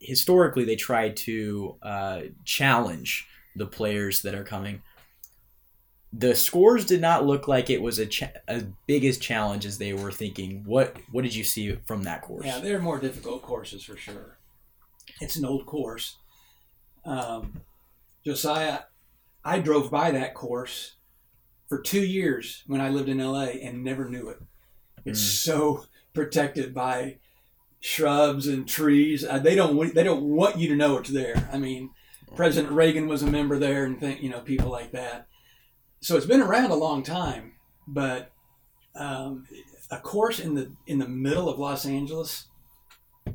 Historically, 0.00 0.64
they 0.64 0.76
tried 0.76 1.16
to 1.18 1.76
uh, 1.82 2.20
challenge 2.44 3.26
the 3.54 3.66
players 3.66 4.22
that 4.22 4.34
are 4.34 4.44
coming. 4.44 4.82
The 6.12 6.34
scores 6.34 6.84
did 6.84 7.00
not 7.00 7.26
look 7.26 7.46
like 7.46 7.70
it 7.70 7.80
was 7.80 7.98
a 7.98 8.06
cha- 8.06 8.32
as 8.48 8.64
big 8.86 9.04
as 9.04 9.18
challenge 9.18 9.64
as 9.64 9.78
they 9.78 9.92
were 9.92 10.10
thinking. 10.10 10.64
What 10.64 10.96
what 11.12 11.22
did 11.22 11.34
you 11.34 11.44
see 11.44 11.78
from 11.86 12.02
that 12.04 12.22
course? 12.22 12.46
Yeah, 12.46 12.58
they're 12.58 12.80
more 12.80 12.98
difficult 12.98 13.42
courses 13.42 13.84
for 13.84 13.96
sure. 13.96 14.38
It's 15.20 15.36
an 15.36 15.44
old 15.44 15.66
course. 15.66 16.16
Um, 17.04 17.60
Josiah, 18.24 18.80
I 19.44 19.60
drove 19.60 19.90
by 19.90 20.10
that 20.10 20.34
course 20.34 20.94
for 21.68 21.80
two 21.80 22.04
years 22.04 22.64
when 22.66 22.80
I 22.80 22.88
lived 22.88 23.08
in 23.08 23.18
LA 23.18 23.44
and 23.62 23.84
never 23.84 24.08
knew 24.08 24.28
it. 24.28 24.38
It's 25.04 25.20
so 25.20 25.86
protected 26.12 26.74
by 26.74 27.18
shrubs 27.80 28.46
and 28.46 28.68
trees. 28.68 29.24
Uh, 29.24 29.38
they 29.38 29.54
don't 29.54 29.94
they 29.94 30.02
don't 30.02 30.22
want 30.22 30.58
you 30.58 30.68
to 30.68 30.76
know 30.76 30.98
it's 30.98 31.10
there. 31.10 31.48
I 31.52 31.58
mean, 31.58 31.90
President 32.36 32.72
Reagan 32.72 33.08
was 33.08 33.22
a 33.22 33.30
member 33.30 33.58
there, 33.58 33.84
and 33.84 33.98
think, 33.98 34.22
you 34.22 34.30
know 34.30 34.40
people 34.40 34.70
like 34.70 34.92
that. 34.92 35.26
So 36.00 36.16
it's 36.16 36.26
been 36.26 36.42
around 36.42 36.70
a 36.70 36.76
long 36.76 37.02
time, 37.02 37.52
but 37.86 38.32
um, 38.94 39.46
a 39.90 39.98
course 39.98 40.38
in 40.38 40.54
the 40.54 40.72
in 40.86 40.98
the 40.98 41.08
middle 41.08 41.48
of 41.48 41.58
Los 41.58 41.84
Angeles 41.86 42.46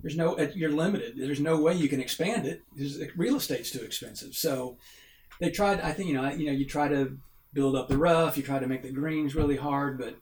there's 0.01 0.17
no 0.17 0.37
you're 0.55 0.71
limited 0.71 1.13
there's 1.17 1.39
no 1.39 1.59
way 1.59 1.73
you 1.73 1.89
can 1.89 2.01
expand 2.01 2.45
it 2.45 2.61
real 3.15 3.35
estate's 3.35 3.71
too 3.71 3.83
expensive 3.83 4.35
so 4.35 4.77
they 5.39 5.49
tried 5.49 5.79
i 5.81 5.91
think 5.91 6.09
you 6.09 6.15
know 6.15 6.29
you 6.31 6.45
know 6.45 6.51
you 6.51 6.65
try 6.65 6.87
to 6.87 7.17
build 7.53 7.75
up 7.75 7.87
the 7.87 7.97
rough 7.97 8.37
you 8.37 8.43
try 8.43 8.59
to 8.59 8.67
make 8.67 8.81
the 8.81 8.91
greens 8.91 9.35
really 9.35 9.55
hard 9.55 9.97
but 9.97 10.15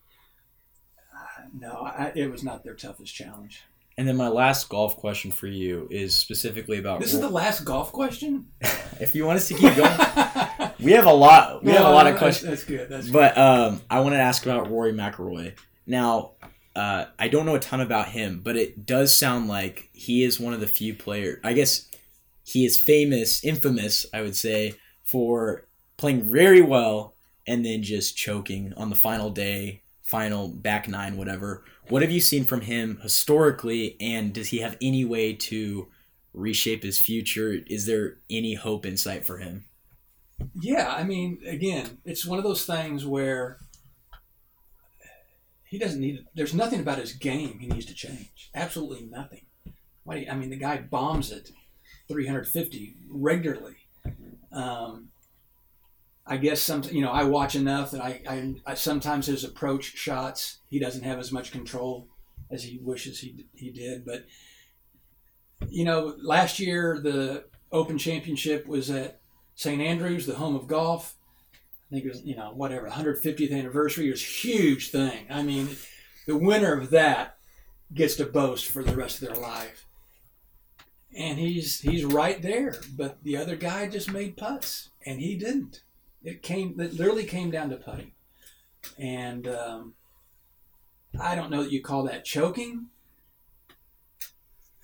uh, 1.13 1.44
no 1.58 1.72
I, 1.72 2.12
it 2.15 2.32
was 2.32 2.44
not 2.44 2.63
their 2.63 2.75
toughest 2.75 3.13
challenge 3.13 3.63
And 3.98 4.08
then 4.08 4.18
my 4.18 4.28
last 4.28 4.70
golf 4.70 4.98
question 4.98 5.32
for 5.32 5.48
you 5.48 5.88
is 5.92 6.16
specifically 6.16 6.80
about 6.80 7.00
this 7.00 7.14
is 7.14 7.22
the 7.22 7.30
last 7.30 7.64
golf 7.64 7.92
question 7.92 8.48
if 9.00 9.14
you 9.14 9.26
want 9.26 9.38
us 9.38 9.48
to 9.50 9.54
keep 9.54 9.76
going. 9.76 10.72
we 10.80 10.94
have 10.94 11.06
a 11.06 11.14
lot. 11.14 11.64
We 11.64 11.72
have 11.74 11.86
a 11.86 11.92
lot 11.92 12.08
of 12.08 12.18
questions. 12.18 12.50
that's 12.50 12.64
good 12.64 12.90
that's 12.90 13.06
good. 13.06 13.14
But 13.14 13.38
um, 13.38 13.82
I 13.90 14.00
want 14.00 14.14
to 14.14 14.20
ask 14.20 14.46
about 14.46 14.70
Rory 14.72 14.94
McIlroy. 14.94 15.54
Now, 15.86 16.32
uh, 16.76 17.06
I 17.20 17.28
don't 17.28 17.46
know 17.46 17.56
a 17.56 17.60
ton 17.60 17.82
about 17.82 18.10
him, 18.10 18.42
but 18.44 18.56
it 18.56 18.86
does 18.86 19.16
sound 19.16 19.48
like 19.48 19.90
he 19.94 20.24
is 20.24 20.40
one 20.40 20.54
of 20.54 20.60
the 20.60 20.68
few 20.68 20.94
players. 20.96 21.40
I 21.44 21.54
guess 21.54 21.88
he 22.44 22.66
is 22.66 22.80
famous, 22.80 23.44
infamous, 23.44 24.06
I 24.14 24.22
would 24.22 24.36
say, 24.36 24.76
for 25.04 25.66
playing 25.98 26.32
very 26.32 26.62
well 26.62 27.14
and 27.46 27.66
then 27.66 27.84
just 27.84 28.18
choking 28.18 28.74
on 28.76 28.90
the 28.90 28.96
final 28.96 29.30
day, 29.30 29.83
final 30.04 30.48
back 30.48 30.88
nine, 30.88 31.18
whatever. 31.18 31.64
What 31.90 32.02
have 32.02 32.12
you 32.12 32.22
seen 32.22 32.44
from 32.44 32.62
him 32.62 33.00
historically, 33.02 33.98
and 34.00 34.34
does 34.34 34.50
he 34.50 34.60
have 34.60 34.78
any 34.82 35.06
way 35.06 35.34
to 35.34 35.88
reshape 36.34 36.84
his 36.84 37.00
future? 37.00 37.60
Is 37.68 37.86
there 37.86 38.16
any 38.30 38.56
hope 38.56 38.86
in 38.86 38.98
sight 38.98 39.26
for 39.26 39.38
him? 39.38 39.66
Yeah, 40.60 40.94
I 40.94 41.04
mean, 41.04 41.40
again, 41.48 42.00
it's 42.06 42.26
one 42.26 42.38
of 42.38 42.44
those 42.44 42.66
things 42.66 43.06
where 43.06 43.58
he 45.66 45.78
doesn't 45.78 46.02
need. 46.02 46.26
There's 46.36 46.54
nothing 46.54 46.82
about 46.82 47.00
his 47.00 47.14
game 47.14 47.60
he 47.60 47.68
needs 47.68 47.86
to 47.88 47.94
change. 47.94 48.50
Absolutely 48.54 49.08
nothing. 49.10 49.46
Why? 50.04 50.20
do 50.20 50.30
I 50.30 50.36
mean, 50.36 50.50
the 50.50 50.58
guy 50.58 50.78
bombs 50.78 51.32
it 51.32 51.52
350 52.08 52.96
regularly. 53.10 53.76
Um, 54.52 55.10
I 56.25 56.38
guess 56.38 56.62
some. 56.62 56.84
You 56.84 57.01
know, 57.01 57.12
I 57.12 57.24
watch 57.24 57.56
enough 57.56 57.92
that 57.92 58.01
I, 58.01 58.22
I, 58.27 58.56
I 58.65 58.74
sometimes 58.75 59.25
his 59.25 59.44
approach 59.44 59.98
shots 59.98 60.60
he 60.70 60.80
doesn't 60.80 61.03
have 61.03 61.20
as 61.20 61.32
much 61.32 61.51
control 61.51 62.08
as 62.50 62.63
he 62.63 62.80
wishes 62.82 63.20
he 63.20 63.46
he 63.53 63.72
did. 63.72 64.06
But 64.06 64.25
you 65.70 65.84
know, 65.84 66.15
last 66.22 66.60
year 66.60 67.00
the 67.01 67.46
Open 67.72 67.98
Championship 67.98 68.68
was 68.68 68.89
at 68.89 69.20
St. 69.56 69.82
Andrews, 69.82 70.25
the 70.25 70.36
home 70.36 70.56
of 70.56 70.68
golf. 70.68 71.15
I 71.53 71.96
think 71.96 72.06
it 72.06 72.10
was, 72.10 72.24
you 72.24 72.36
know, 72.36 72.51
whatever, 72.56 72.89
150th 72.89 73.51
anniversary. 73.51 74.08
It 74.08 74.12
was 74.12 74.22
a 74.22 74.25
huge 74.25 74.89
thing. 74.89 75.27
I 75.30 75.44
mean, 75.44 75.75
the 76.25 76.38
winner 76.38 76.74
of 76.74 76.89
that 76.92 77.38
gets 77.94 78.15
to 78.15 78.25
boast 78.25 78.65
for 78.65 78.84
the 78.84 78.96
rest 78.96 79.22
of 79.22 79.27
their 79.27 79.38
life. 79.38 79.86
And 81.15 81.38
he's 81.38 81.82
he's 81.82 82.03
right 82.03 82.42
there, 82.42 82.82
but 82.98 83.24
the 83.24 83.38
other 83.38 83.56
guy 83.56 83.88
just 83.88 84.12
made 84.12 84.36
putts, 84.36 84.89
and 85.06 85.20
he 85.20 85.36
didn't. 85.36 85.84
It 86.24 86.42
came, 86.42 86.80
it 86.80 86.94
literally 86.94 87.25
came 87.25 87.51
down 87.51 87.70
to 87.70 87.75
putting, 87.75 88.12
and 88.98 89.48
um, 89.48 89.94
I 91.20 91.36
don't 91.36 91.51
know 91.51 91.63
that 91.63 91.72
you 91.72 91.82
call 91.82 92.03
that 92.03 92.24
choking. 92.24 92.88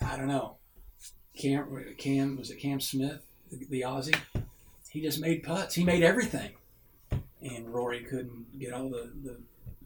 I 0.01 0.17
don't 0.17 0.27
know. 0.27 0.58
Cam, 1.38 1.96
Cam 1.98 2.38
was 2.38 2.51
it 2.51 2.58
Cam 2.58 2.81
Smith, 2.81 3.25
the, 3.50 3.65
the 3.69 3.81
Aussie? 3.81 4.15
He 4.89 5.01
just 5.01 5.22
made 5.22 5.43
putts. 5.43 5.75
He 5.75 5.84
made 5.84 6.03
everything, 6.03 6.51
and 7.41 7.74
Rory 7.74 8.01
couldn't 8.01 8.60
get 8.60 8.74
all 8.74 8.89
the, 8.89 9.12
the 9.24 9.38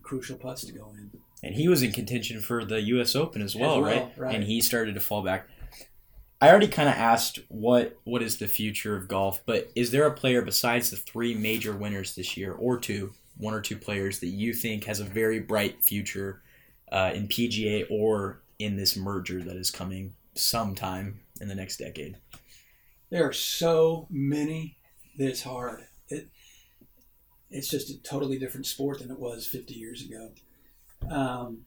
crucial 0.02 0.38
putts 0.38 0.66
to 0.66 0.72
go 0.72 0.92
in. 0.98 1.12
And 1.44 1.56
he 1.56 1.68
was 1.68 1.84
in 1.84 1.92
contention 1.92 2.40
for 2.40 2.64
the 2.64 2.82
U.S. 2.82 3.16
Open 3.16 3.42
as 3.42 3.56
well, 3.56 3.82
well, 3.82 3.92
right? 3.92 4.14
right. 4.18 4.36
And 4.36 4.46
he 4.46 4.62
started 4.62 4.96
to 4.96 5.02
fall 5.02 5.22
back. 5.22 5.48
I 6.44 6.50
already 6.50 6.68
kind 6.68 6.90
of 6.90 6.96
asked 6.96 7.40
what 7.48 7.98
what 8.04 8.22
is 8.22 8.38
the 8.38 8.48
future 8.48 8.98
of 8.98 9.08
golf, 9.08 9.42
but 9.46 9.72
is 9.76 9.92
there 9.92 10.06
a 10.06 10.12
player 10.12 10.42
besides 10.42 10.90
the 10.90 10.98
three 10.98 11.34
major 11.34 11.74
winners 11.74 12.16
this 12.16 12.36
year, 12.36 12.52
or 12.52 12.78
two, 12.78 13.14
one 13.38 13.54
or 13.54 13.62
two 13.62 13.78
players 13.78 14.20
that 14.20 14.28
you 14.28 14.54
think 14.54 14.84
has 14.84 15.00
a 15.00 15.06
very 15.06 15.40
bright 15.40 15.82
future 15.82 16.42
uh, 16.92 17.12
in 17.16 17.30
PGA 17.30 17.86
or 17.90 18.42
in 18.60 18.76
this 18.76 18.98
merger 18.98 19.42
that 19.42 19.56
is 19.56 19.72
coming 19.72 20.16
sometime 20.36 21.22
in 21.40 21.48
the 21.48 21.56
next 21.56 21.78
decade? 21.78 22.18
There 23.10 23.26
are 23.26 23.32
so 23.32 24.10
many 24.10 24.76
that 25.18 25.30
it's 25.30 25.44
hard. 25.44 25.86
It 26.10 26.28
it's 27.52 27.70
just 27.70 27.90
a 27.90 28.04
totally 28.04 28.38
different 28.38 28.66
sport 28.66 29.00
than 29.00 29.12
it 29.12 29.20
was 29.20 29.48
50 29.48 29.76
years 29.76 30.02
ago. 30.02 30.32
Um, 31.10 31.60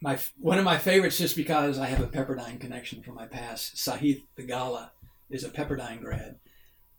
my 0.00 0.18
one 0.38 0.58
of 0.58 0.64
my 0.64 0.78
favorites, 0.78 1.18
just 1.18 1.36
because 1.36 1.78
I 1.78 1.86
have 1.86 2.00
a 2.00 2.06
Pepperdine 2.06 2.60
connection 2.60 3.02
from 3.02 3.14
my 3.14 3.26
past. 3.26 3.76
Sahith 3.76 4.22
Theegala 4.38 4.90
is 5.30 5.44
a 5.44 5.48
Pepperdine 5.48 6.00
grad, 6.00 6.36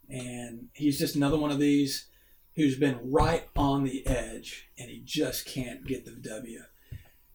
and 0.09 0.67
he's 0.73 0.99
just 0.99 1.15
another 1.15 1.37
one 1.37 1.51
of 1.51 1.59
these 1.59 2.07
who's 2.55 2.75
been 2.75 2.99
right 3.03 3.47
on 3.55 3.83
the 3.83 4.05
edge, 4.07 4.67
and 4.79 4.89
he 4.89 5.01
just 5.05 5.45
can't 5.45 5.85
get 5.85 6.05
the 6.05 6.11
W. 6.11 6.63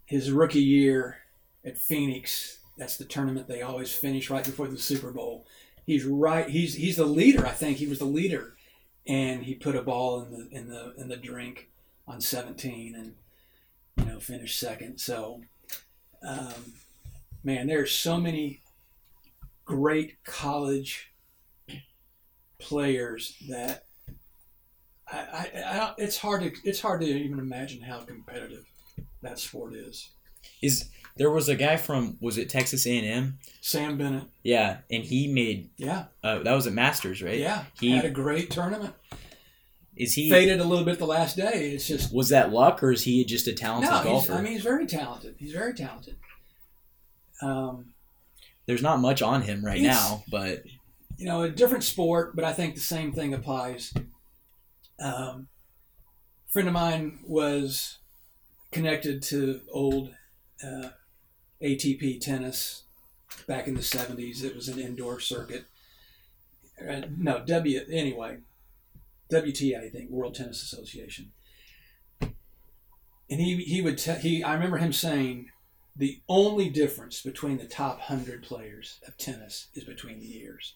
His 0.05 0.33
rookie 0.33 0.61
year 0.61 1.19
at 1.65 1.79
Phoenix, 1.79 2.59
that's 2.77 2.97
the 2.97 3.05
tournament 3.05 3.47
they 3.47 3.63
always 3.63 3.95
finish 3.95 4.31
right 4.31 4.45
before 4.45 4.67
the 4.67 4.79
Super 4.79 5.13
Bowl. 5.13 5.47
He's 5.87 6.05
right. 6.05 6.49
He's 6.49 6.75
he's 6.75 6.97
the 6.97 7.05
leader. 7.05 7.47
I 7.47 7.51
think 7.51 7.79
he 7.79 7.87
was 7.87 7.99
the 7.99 8.05
leader, 8.05 8.55
and 9.07 9.45
he 9.45 9.55
put 9.55 9.77
a 9.77 9.83
ball 9.83 10.23
in 10.23 10.31
the 10.33 10.49
in 10.51 10.69
the 10.69 10.95
in 10.97 11.09
the 11.09 11.17
drink 11.17 11.71
on 12.07 12.21
17, 12.21 12.95
and 12.95 13.15
you 13.97 14.13
know 14.13 14.21
finished 14.21 14.59
second. 14.59 14.99
So, 14.99 15.43
um, 16.27 16.73
man, 17.45 17.67
there's 17.67 17.93
so 17.93 18.19
many 18.19 18.61
great 19.65 20.23
college 20.25 21.13
players 22.59 23.37
that 23.49 23.85
I, 25.11 25.19
I, 25.19 25.51
I 25.65 25.95
it's 25.99 26.19
hard 26.19 26.43
to 26.43 26.53
it's 26.69 26.81
hard 26.81 27.01
to 27.01 27.07
even 27.07 27.39
imagine 27.39 27.83
how 27.83 28.01
competitive 28.01 28.65
that 29.23 29.39
sport 29.39 29.75
is. 29.75 30.11
Is 30.63 30.89
there 31.17 31.31
was 31.31 31.49
a 31.49 31.57
guy 31.57 31.77
from 31.77 32.17
was 32.21 32.39
it 32.39 32.49
Texas 32.49 32.87
A 32.87 32.97
and 32.99 33.07
M? 33.07 33.39
Sam 33.61 33.97
Bennett, 33.99 34.25
Yeah, 34.43 34.79
and 34.91 35.05
he 35.05 35.29
made 35.33 35.71
yeah, 35.77 36.05
uh, 36.23 36.41
that 36.41 36.53
was 36.55 36.67
at 36.67 36.73
Masters, 36.73 37.23
right? 37.23 37.39
yeah, 37.39 37.65
He 37.79 37.91
had 37.91 38.05
a 38.05 38.11
great 38.11 38.51
tournament. 38.51 38.95
Is 40.03 40.15
he 40.15 40.31
Faded 40.31 40.61
a 40.61 40.65
little 40.65 40.85
bit 40.85 40.99
the 40.99 41.07
last 41.07 41.37
day. 41.37 41.71
It's 41.71 41.87
just 41.87 42.13
was 42.13 42.29
that 42.31 42.53
luck 42.53 42.83
or 42.83 42.93
is 42.93 43.05
he 43.05 43.25
just 43.25 43.47
a 43.47 43.53
talented 43.53 43.91
no. 43.91 44.03
Golfer? 44.03 44.35
I 44.35 44.41
mean, 44.41 44.53
he's 44.55 44.63
very 44.63 44.87
talented. 44.87 45.37
He's 45.39 45.53
very 45.53 45.75
talented. 45.75 46.17
Um, 47.41 47.95
There's 48.67 48.83
not 48.83 49.01
much 49.01 49.23
on 49.23 49.43
him 49.43 49.65
right 49.65 49.81
now, 49.81 50.25
but 50.31 50.63
you 51.17 51.27
know, 51.27 51.43
a 51.43 51.51
different 51.51 51.85
sport, 51.85 52.35
but 52.35 52.45
I 52.45 52.53
think 52.53 52.75
the 52.75 52.81
same 52.81 53.13
thing 53.13 53.35
applies. 53.35 53.93
Um, 55.01 55.49
a 56.49 56.53
friend 56.53 56.69
of 56.69 56.75
mine 56.75 57.21
was 57.25 57.99
connected 58.71 59.23
to 59.23 59.61
old 59.71 60.15
uh, 60.65 60.89
ATP 61.63 62.21
tennis 62.21 62.83
back 63.47 63.69
in 63.69 63.75
the 63.75 63.81
70s. 63.81 64.43
It 64.43 64.57
was 64.57 64.69
an 64.69 64.79
indoor 64.79 65.21
circuit. 65.21 65.67
Uh, 66.81 67.03
no, 67.17 67.45
W, 67.45 67.81
anyway, 67.91 68.39
WTA, 69.33 69.83
I 69.83 69.89
think, 69.89 70.11
World 70.11 70.35
Tennis 70.35 70.63
Association. 70.63 71.33
And 72.21 73.41
he, 73.41 73.57
he 73.65 73.81
would 73.81 73.99
tell, 73.99 74.17
he, 74.17 74.43
I 74.43 74.53
remember 74.55 74.77
him 74.77 74.93
saying, 74.93 75.51
the 75.97 76.21
only 76.29 76.71
difference 76.71 77.23
between 77.23 77.59
the 77.59 77.67
top 77.67 77.99
100 77.99 78.43
players 78.43 78.99
of 79.07 79.17
tennis 79.17 79.69
is 79.75 79.85
between 79.85 80.21
the 80.21 80.27
years. 80.27 80.75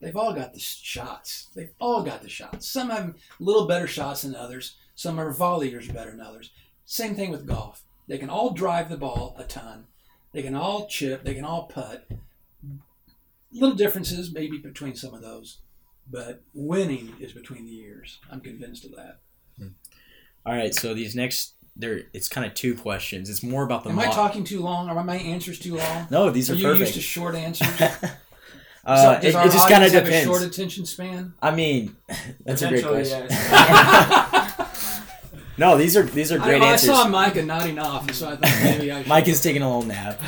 They've 0.00 0.16
all 0.16 0.34
got 0.34 0.52
the 0.52 0.60
shots. 0.60 1.48
They've 1.54 1.72
all 1.80 2.02
got 2.02 2.22
the 2.22 2.28
shots. 2.28 2.68
Some 2.68 2.90
have 2.90 3.14
little 3.40 3.66
better 3.66 3.86
shots 3.86 4.22
than 4.22 4.34
others. 4.34 4.76
Some 4.94 5.18
are 5.18 5.32
volleyers 5.32 5.92
better 5.92 6.10
than 6.10 6.20
others. 6.20 6.50
Same 6.84 7.14
thing 7.14 7.30
with 7.30 7.46
golf. 7.46 7.82
They 8.06 8.18
can 8.18 8.28
all 8.28 8.50
drive 8.50 8.90
the 8.90 8.98
ball 8.98 9.34
a 9.38 9.44
ton. 9.44 9.86
They 10.32 10.42
can 10.42 10.54
all 10.54 10.86
chip. 10.86 11.24
They 11.24 11.34
can 11.34 11.44
all 11.44 11.64
putt. 11.64 12.06
Little 13.50 13.76
differences 13.76 14.32
maybe 14.32 14.58
between 14.58 14.94
some 14.94 15.14
of 15.14 15.22
those, 15.22 15.58
but 16.10 16.42
winning 16.52 17.14
is 17.20 17.32
between 17.32 17.64
the 17.66 17.72
years. 17.72 18.18
I'm 18.30 18.40
convinced 18.40 18.84
of 18.84 18.92
that. 18.96 19.20
all 20.46 20.52
right. 20.54 20.74
So 20.74 20.94
these 20.94 21.14
next, 21.14 21.54
there 21.76 22.02
it's 22.12 22.28
kind 22.28 22.46
of 22.46 22.54
two 22.54 22.74
questions. 22.76 23.28
It's 23.30 23.42
more 23.42 23.64
about 23.64 23.84
the. 23.84 23.90
Am 23.90 23.98
I 23.98 24.06
talking 24.06 24.44
too 24.44 24.60
long? 24.60 24.88
Are 24.88 25.02
my 25.04 25.16
answers 25.16 25.58
too 25.58 25.76
long? 25.76 26.06
No, 26.10 26.30
these 26.30 26.50
Are 26.50 26.54
are 26.54 26.56
you 26.56 26.62
perfect. 26.64 26.80
used 26.80 26.94
to 26.94 27.00
short 27.00 27.34
answers? 27.46 27.68
uh, 27.80 28.96
So 28.96 29.12
it, 29.12 29.24
it 29.34 29.52
just 29.52 29.68
kind 29.68 29.82
of 29.84 29.92
depends. 29.92 30.16
a 30.16 30.24
short 30.24 30.42
attention 30.42 30.86
span? 30.86 31.34
I 31.42 31.54
mean, 31.54 31.96
that's 32.44 32.62
a 32.62 32.68
great 32.68 32.84
question. 32.84 33.26
yes. 33.30 34.60
No, 35.56 35.76
these 35.78 35.96
are 35.96 36.02
these 36.02 36.32
are 36.32 36.40
I, 36.40 36.44
great 36.44 36.58
know, 36.58 36.66
I 36.66 36.72
answers. 36.72 36.90
saw 36.90 37.06
Micah 37.06 37.42
nodding 37.44 37.78
off, 37.78 38.10
so 38.12 38.26
I 38.28 38.30
thought 38.36 38.60
maybe 38.64 38.90
I 38.90 39.02
should. 39.02 39.08
Mike 39.08 39.28
is 39.28 39.40
taking 39.40 39.62
a 39.62 39.66
little 39.68 39.84
nap. 39.88 40.20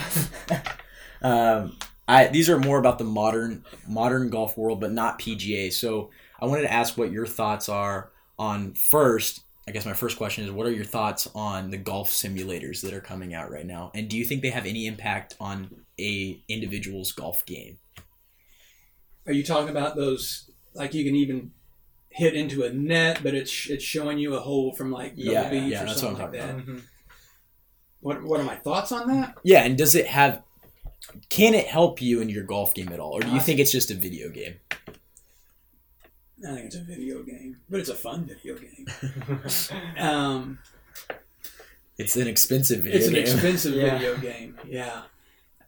um, 1.21 1.77
I 2.09 2.29
these 2.29 2.49
are 2.49 2.59
more 2.59 2.79
about 2.79 2.99
the 2.99 3.05
modern 3.05 3.65
modern 3.89 4.31
golf 4.31 4.57
world, 4.57 4.81
but 4.81 4.93
not 4.93 5.19
PGA. 5.19 5.73
So 5.73 6.11
I 6.41 6.47
wanted 6.47 6.63
to 6.63 6.73
ask 6.73 6.97
what 6.97 7.11
your 7.11 7.27
thoughts 7.27 7.69
are 7.69 8.11
on 8.39 8.75
first. 8.75 9.43
I 9.69 9.73
guess 9.73 9.85
my 9.85 9.95
first 9.95 10.17
question 10.17 10.45
is, 10.45 10.51
what 10.53 10.67
are 10.67 10.73
your 10.73 10.85
thoughts 10.85 11.29
on 11.35 11.71
the 11.71 11.77
golf 11.77 12.11
simulators 12.11 12.83
that 12.83 12.95
are 12.95 13.01
coming 13.01 13.35
out 13.35 13.51
right 13.51 13.67
now, 13.67 13.91
and 13.95 14.09
do 14.09 14.17
you 14.17 14.25
think 14.25 14.43
they 14.43 14.51
have 14.51 14.67
any 14.67 14.87
impact 14.87 15.35
on 15.41 15.69
a 15.99 16.41
individual's 16.49 17.11
golf 17.13 17.45
game? 17.47 17.79
Are 19.27 19.33
you 19.33 19.43
talking 19.43 19.71
about 19.71 19.97
those? 19.97 20.51
Like 20.75 20.95
you 20.95 21.05
can 21.05 21.17
even 21.17 21.51
hit 22.11 22.35
into 22.35 22.63
a 22.63 22.73
net, 22.73 23.21
but 23.23 23.35
it's 23.35 23.69
it's 23.69 23.85
showing 23.85 24.19
you 24.19 24.35
a 24.35 24.41
hole 24.41 24.73
from 24.73 24.93
like 24.93 25.15
Yeah, 25.17 25.51
Beach 25.51 25.73
yeah, 25.73 25.83
or 25.83 25.87
that's 25.87 26.01
something 26.01 26.23
what 26.23 26.33
like 26.33 26.43
I'm 26.43 26.57
that. 26.59 26.67
Mhm. 26.67 26.83
What 28.01 28.23
what 28.23 28.41
are 28.41 28.45
my 28.45 28.57
thoughts 28.57 28.93
on 28.93 29.09
that? 29.09 29.35
Yeah, 29.43 29.65
and 29.65 29.77
does 29.77 29.95
it 29.97 30.07
have? 30.07 30.43
Can 31.29 31.55
it 31.55 31.67
help 31.67 32.01
you 32.03 32.21
in 32.21 32.29
your 32.29 32.45
golf 32.45 32.75
game 32.75 32.89
at 32.93 33.01
all, 33.01 33.13
or 33.13 33.21
do 33.21 33.29
you 33.29 33.37
Uh, 33.37 33.41
think 33.41 33.61
it's 33.61 33.73
just 33.73 33.91
a 33.91 33.95
video 33.95 34.29
game? 34.29 34.57
I 36.47 36.55
think 36.55 36.67
it's 36.67 36.77
a 36.77 36.83
video 36.83 37.23
game, 37.23 37.57
but 37.71 37.81
it's 37.81 37.89
a 37.89 37.95
fun 37.95 38.27
video 38.27 38.57
game. 38.59 38.87
um, 39.99 40.59
It's 41.99 42.15
an 42.17 42.27
expensive 42.29 42.83
video 42.83 42.99
game. 42.99 43.01
It's 43.01 43.09
an 43.09 43.15
game. 43.15 43.23
expensive 43.37 43.75
Yeah. 43.77 43.99
video 43.99 44.17
game. 44.19 44.59
Yeah. 44.67 45.03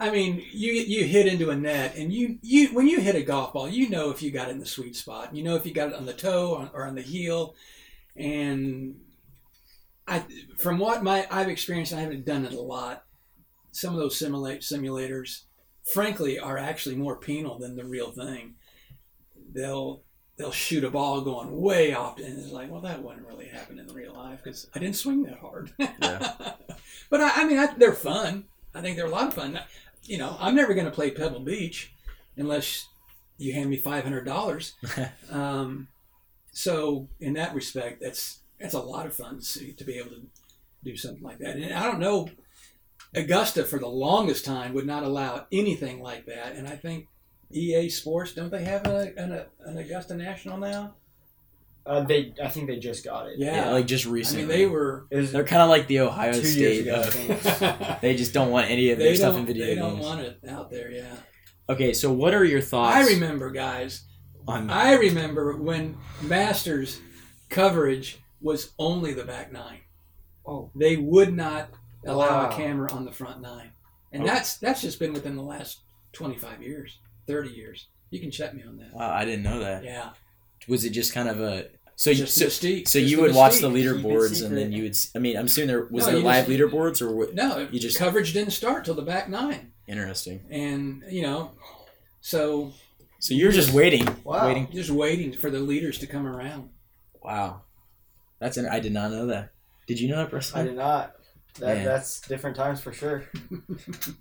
I 0.01 0.11
mean, 0.11 0.45
you 0.53 0.73
you 0.73 1.05
hit 1.05 1.27
into 1.27 1.51
a 1.51 1.57
net, 1.57 1.97
and 1.97 2.13
you 2.13 2.39
you 2.43 2.69
when 2.69 2.87
you 2.87 3.01
hit 3.01 3.17
a 3.17 3.23
golf 3.23 3.53
ball, 3.55 3.69
you 3.69 3.89
know 3.89 4.11
if 4.11 4.23
you 4.23 4.31
got 4.31 4.49
it 4.49 4.53
in 4.53 4.61
the 4.61 4.67
sweet 4.67 4.95
spot. 4.95 5.35
You 5.35 5.43
know 5.43 5.57
if 5.57 5.67
you 5.67 5.73
got 5.73 5.89
it 5.89 5.95
on 5.95 6.07
the 6.07 6.13
toe 6.13 6.55
or, 6.73 6.83
or 6.83 6.87
on 6.87 6.95
the 6.95 7.03
heel, 7.03 7.55
and 8.15 9.01
I 10.07 10.23
from 10.59 10.79
what 10.79 11.03
my 11.03 11.27
I've 11.31 11.49
experienced, 11.49 11.93
I 11.93 12.01
haven't 12.01 12.25
done 12.27 12.45
it 12.45 12.53
a 12.53 12.61
lot. 12.61 13.05
Some 13.79 13.95
of 13.95 14.01
those 14.01 14.19
simulate 14.19 14.63
simulators, 14.63 15.43
frankly, 15.85 16.37
are 16.37 16.59
actually 16.59 16.97
more 16.97 17.17
penal 17.17 17.59
than 17.59 17.77
the 17.77 17.85
real 17.85 18.11
thing. 18.11 18.55
They'll 19.55 20.03
they'll 20.37 20.51
shoot 20.51 20.83
a 20.83 20.91
ball 20.91 21.21
going 21.21 21.61
way 21.61 21.95
off, 21.95 22.19
and 22.19 22.39
it's 22.39 22.51
like, 22.51 22.71
well, 22.71 22.81
that 22.81 23.03
wouldn't 23.03 23.27
really 23.27 23.47
happen 23.47 23.79
in 23.79 23.87
real 23.89 24.15
life 24.15 24.41
because 24.43 24.69
I 24.75 24.81
didn't 24.81 24.97
swing 24.97 25.23
that 25.25 25.39
hard. 25.39 25.71
but 25.79 27.21
I, 27.21 27.43
I 27.43 27.45
mean, 27.45 27.59
I, 27.59 27.73
they're 27.77 27.93
fun. 27.93 28.47
I 28.75 28.81
think 28.81 28.97
they're 28.97 29.07
a 29.07 29.11
lot 29.11 29.29
of 29.29 29.35
fun. 29.35 29.61
You 30.03 30.19
know, 30.19 30.37
I'm 30.41 30.57
never 30.57 30.75
going 30.75 30.87
to 30.87 30.93
play 30.93 31.13
Pebble 31.13 31.41
Beach 31.41 31.93
unless 32.37 32.89
you 33.37 33.53
hand 33.53 33.71
me 33.71 33.77
five 33.77 34.03
hundred 34.03 34.25
dollars. 34.25 34.75
um, 35.31 35.87
so 36.51 37.09
in 37.21 37.35
that 37.35 37.55
respect, 37.55 38.01
that's 38.01 38.41
that's 38.59 38.75
a 38.75 38.81
lot 38.81 39.07
of 39.07 39.15
fun 39.15 39.39
to 39.39 39.45
see 39.45 39.73
to 39.75 39.85
be 39.85 39.99
able 39.99 40.11
to 40.11 40.23
do 40.83 40.97
something 40.97 41.23
like 41.23 41.39
that. 41.39 41.55
And 41.55 41.73
I 41.73 41.85
don't 41.85 42.01
know, 42.01 42.29
Augusta 43.15 43.65
for 43.65 43.79
the 43.79 43.89
longest 43.89 44.45
time 44.45 44.75
would 44.75 44.87
not 44.87 45.03
allow 45.03 45.47
anything 45.53 46.01
like 46.03 46.27
that, 46.27 46.55
and 46.57 46.69
I 46.69 46.77
think 46.77 47.07
EA 47.51 47.89
Sports 47.89 48.33
don't 48.35 48.51
they 48.51 48.65
have 48.65 48.87
a, 48.87 49.13
an, 49.17 49.41
an 49.65 49.79
Augusta 49.79 50.15
National 50.15 50.59
now? 50.59 50.95
Uh, 51.87 52.03
they, 52.03 52.35
I 52.43 52.49
think 52.49 52.67
they 52.67 52.79
just 52.79 53.03
got 53.03 53.29
it. 53.29 53.39
Yeah, 53.39 53.65
Yeah, 53.67 53.71
like 53.71 53.87
just 53.87 54.07
I 54.07 54.11
recently. 54.11 54.43
mean 54.45 54.49
they 54.49 54.67
were. 54.67 55.07
Was 55.11 55.33
They're 55.33 55.45
kind 55.45 55.63
of 55.63 55.71
like 55.71 55.87
the 55.87 56.01
Ohio 56.01 56.33
two 56.33 56.41
years 56.41 56.53
State. 56.53 56.81
ago. 56.81 57.01
Of- 57.95 58.01
they 58.03 58.15
just 58.15 58.35
don't 58.35 58.51
want 58.51 58.71
any 58.71 58.91
of 58.91 58.99
their 58.99 59.15
stuff 59.17 59.37
in 59.37 59.47
video 59.47 59.65
They 59.67 59.75
games. 59.77 59.87
don't 59.87 59.99
want 60.01 60.21
it 60.21 60.39
out 60.47 60.71
there. 60.71 60.91
Yeah. 60.91 61.15
Okay, 61.71 61.95
so 61.95 62.13
what 62.13 62.35
are 62.35 62.45
your 62.45 62.61
thoughts? 62.61 62.95
I 62.95 63.07
remember, 63.15 63.51
guys. 63.51 64.03
on 64.47 64.69
I 64.69 64.95
remember 64.95 65.57
when 65.57 65.97
Masters 66.21 67.01
coverage 67.49 68.19
was 68.43 68.73
only 68.79 69.15
the 69.15 69.25
back 69.25 69.51
nine. 69.51 69.81
Oh. 70.47 70.71
They 70.75 70.97
would 70.97 71.35
not 71.35 71.71
allow 72.07 72.45
Wow. 72.45 72.51
a 72.51 72.55
camera 72.55 72.91
on 72.93 73.05
the 73.05 73.13
front 73.13 73.41
nine, 73.41 73.71
and 74.13 74.23
Oh. 74.23 74.27
that's 74.27 74.57
that's 74.57 74.81
just 74.83 74.99
been 74.99 75.13
within 75.13 75.37
the 75.37 75.43
last 75.43 75.79
twenty 76.13 76.37
five 76.37 76.63
years, 76.63 76.99
thirty 77.27 77.51
years. 77.51 77.87
You 78.11 78.21
can 78.21 78.31
check 78.31 78.55
me 78.55 78.63
on 78.67 78.77
that. 78.79 78.95
Wow, 78.95 79.11
I 79.13 79.25
didn't 79.25 79.43
know 79.43 79.59
that. 79.61 79.85
Yeah, 79.85 80.11
Was 80.67 80.85
it 80.85 80.91
just 80.91 81.13
kind 81.13 81.29
of 81.29 81.41
a 81.41 81.67
so 81.97 82.11
you 82.11 82.27
so, 82.27 82.47
mystique. 82.47 82.87
so 82.89 82.99
you 82.99 83.17
the 83.17 83.23
would 83.23 83.35
watch 83.35 83.59
the 83.59 83.69
leaderboards 83.69 84.45
and 84.45 84.57
then 84.57 84.71
you 84.73 84.85
would 84.85 84.97
I 85.15 85.19
mean 85.19 85.37
I'm 85.37 85.47
assuming 85.47 85.69
there 85.69 85.85
was 85.91 86.07
No, 86.07 86.13
there 86.13 86.21
live 86.23 86.47
just- 86.47 86.59
leaderboards 86.61 87.03
or 87.03 87.11
what 87.15 87.35
No, 87.35 87.69
You 87.71 87.79
just- 87.81 87.99
coverage 87.99 88.33
didn't 88.33 88.53
start 88.53 88.85
till 88.85 88.95
the 88.95 89.03
back 89.03 89.29
nine, 89.29 89.73
interesting. 89.89 90.43
and 90.51 91.03
you 91.11 91.23
know, 91.23 91.51
so 92.21 92.73
So 93.21 93.35
you're 93.35 93.51
just 93.53 93.73
waiting, 93.73 94.07
Wow. 94.25 94.47
waiting. 94.47 94.69
just 94.73 94.91
waiting 94.91 95.33
for 95.33 95.51
the 95.51 95.59
leaders 95.59 95.99
to 95.99 96.07
come 96.07 96.25
around. 96.27 96.71
Wow, 97.23 97.63
that's 98.39 98.57
an 98.57 98.67
I 98.67 98.79
did 98.81 98.93
not 98.93 99.11
know 99.11 99.27
that. 99.27 99.51
Did 99.89 99.99
you 100.01 100.09
know 100.09 100.19
that, 100.19 100.31
personally? 100.31 100.63
I 100.65 100.69
did 100.69 100.77
not. 100.77 101.17
That, 101.61 101.79
Man. 101.79 101.85
that's 101.85 102.21
different 102.21 102.57
times 102.57 102.81
for 102.81 102.93
sure. 102.93 103.25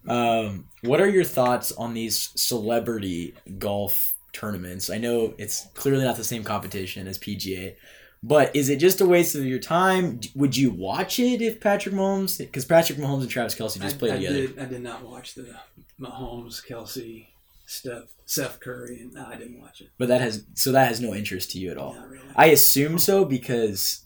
Um, 0.08 0.70
what 0.84 1.02
are 1.02 1.10
your 1.10 1.26
thoughts 1.26 1.74
on 1.74 1.94
these 1.94 2.30
celebrity 2.36 3.34
golf 3.58 4.16
tournaments? 4.32 4.90
I 4.90 4.98
know 4.98 5.34
it's 5.38 5.68
clearly 5.74 6.06
not 6.06 6.16
the 6.16 6.24
same 6.24 6.44
competition 6.44 7.08
as 7.08 7.20
PGA, 7.20 7.76
but 8.24 8.56
is 8.56 8.70
it 8.70 8.78
just 8.78 9.02
a 9.02 9.06
waste 9.06 9.36
of 9.36 9.46
your 9.46 9.60
time? 9.60 10.22
Would 10.36 10.56
you 10.56 10.72
watch 10.72 11.20
it 11.20 11.42
if 11.42 11.60
Patrick 11.60 11.94
Mahomes? 11.94 12.38
Because 12.38 12.66
Patrick 12.66 12.98
Mahomes 12.98 13.22
and 13.22 13.30
Travis 13.30 13.54
Kelce 13.56 13.80
just 13.82 13.96
I, 13.96 14.00
played 14.00 14.14
I 14.14 14.16
together. 14.18 14.48
Did, 14.48 14.60
I 14.60 14.66
did 14.66 14.82
not 14.82 15.04
watch 15.06 15.36
the 15.36 15.56
Mahomes, 16.00 16.66
Kelce, 16.66 17.28
Steph, 17.66 18.04
Seth 18.26 18.60
Curry, 18.60 19.02
and 19.02 19.14
no, 19.14 19.26
I 19.26 19.36
didn't 19.36 19.60
watch 19.60 19.82
it. 19.82 19.90
But 19.98 20.08
that 20.08 20.22
has 20.22 20.46
so 20.54 20.72
that 20.72 20.88
has 20.88 21.02
no 21.02 21.14
interest 21.14 21.52
to 21.52 21.60
you 21.60 21.70
at 21.70 21.78
all. 21.78 21.94
Not 21.94 22.10
really. 22.10 22.26
I 22.36 22.48
assume 22.48 22.98
so 22.98 23.26
because 23.26 24.06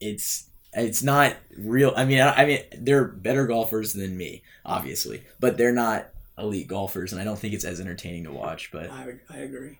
it's 0.00 0.48
it's 0.74 1.02
not 1.02 1.36
real. 1.58 1.92
I 1.96 2.04
mean, 2.04 2.20
I, 2.20 2.32
I 2.42 2.46
mean 2.46 2.60
they're 2.78 3.04
better 3.04 3.46
golfers 3.46 3.92
than 3.92 4.16
me, 4.16 4.42
obviously, 4.64 5.22
but 5.40 5.56
they're 5.58 5.72
not 5.72 6.08
elite 6.38 6.66
golfers, 6.68 7.12
and 7.12 7.20
I 7.20 7.24
don't 7.24 7.38
think 7.38 7.54
it's 7.54 7.64
as 7.64 7.80
entertaining 7.80 8.24
to 8.24 8.32
watch. 8.32 8.70
But 8.72 8.90
I, 8.90 9.14
I 9.30 9.38
agree. 9.38 9.78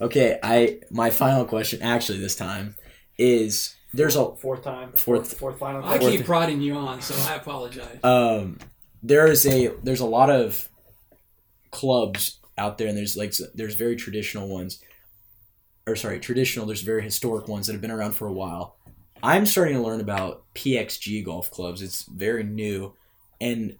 okay, 0.00 0.38
I 0.42 0.80
my 0.90 1.10
final 1.10 1.44
question 1.44 1.82
actually 1.82 2.18
this 2.18 2.36
time 2.36 2.76
is 3.18 3.74
there's 3.92 4.16
a 4.16 4.34
Fourth 4.36 4.62
time. 4.64 4.92
Fourth- 4.92 5.38
Fourth 5.38 5.58
final. 5.58 5.84
I 5.84 5.98
Fourth- 5.98 6.12
keep 6.16 6.26
prodding 6.26 6.60
you 6.60 6.74
on, 6.74 7.00
so 7.00 7.14
I 7.32 7.36
apologize. 7.36 7.98
um 8.02 8.58
there's 9.02 9.46
a 9.46 9.68
there's 9.82 10.00
a 10.00 10.06
lot 10.06 10.30
of 10.30 10.68
clubs 11.70 12.38
out 12.56 12.78
there 12.78 12.88
and 12.88 12.96
there's 12.96 13.16
like 13.16 13.34
there's 13.54 13.74
very 13.74 13.96
traditional 13.96 14.48
ones 14.48 14.80
or 15.86 15.96
sorry 15.96 16.20
traditional 16.20 16.66
there's 16.66 16.82
very 16.82 17.02
historic 17.02 17.48
ones 17.48 17.66
that 17.66 17.72
have 17.72 17.82
been 17.82 17.90
around 17.90 18.12
for 18.12 18.26
a 18.28 18.32
while 18.32 18.76
i'm 19.24 19.46
starting 19.46 19.74
to 19.74 19.82
learn 19.82 20.00
about 20.00 20.44
pxg 20.54 21.24
golf 21.24 21.50
clubs 21.50 21.82
it's 21.82 22.04
very 22.04 22.44
new 22.44 22.92
and 23.40 23.76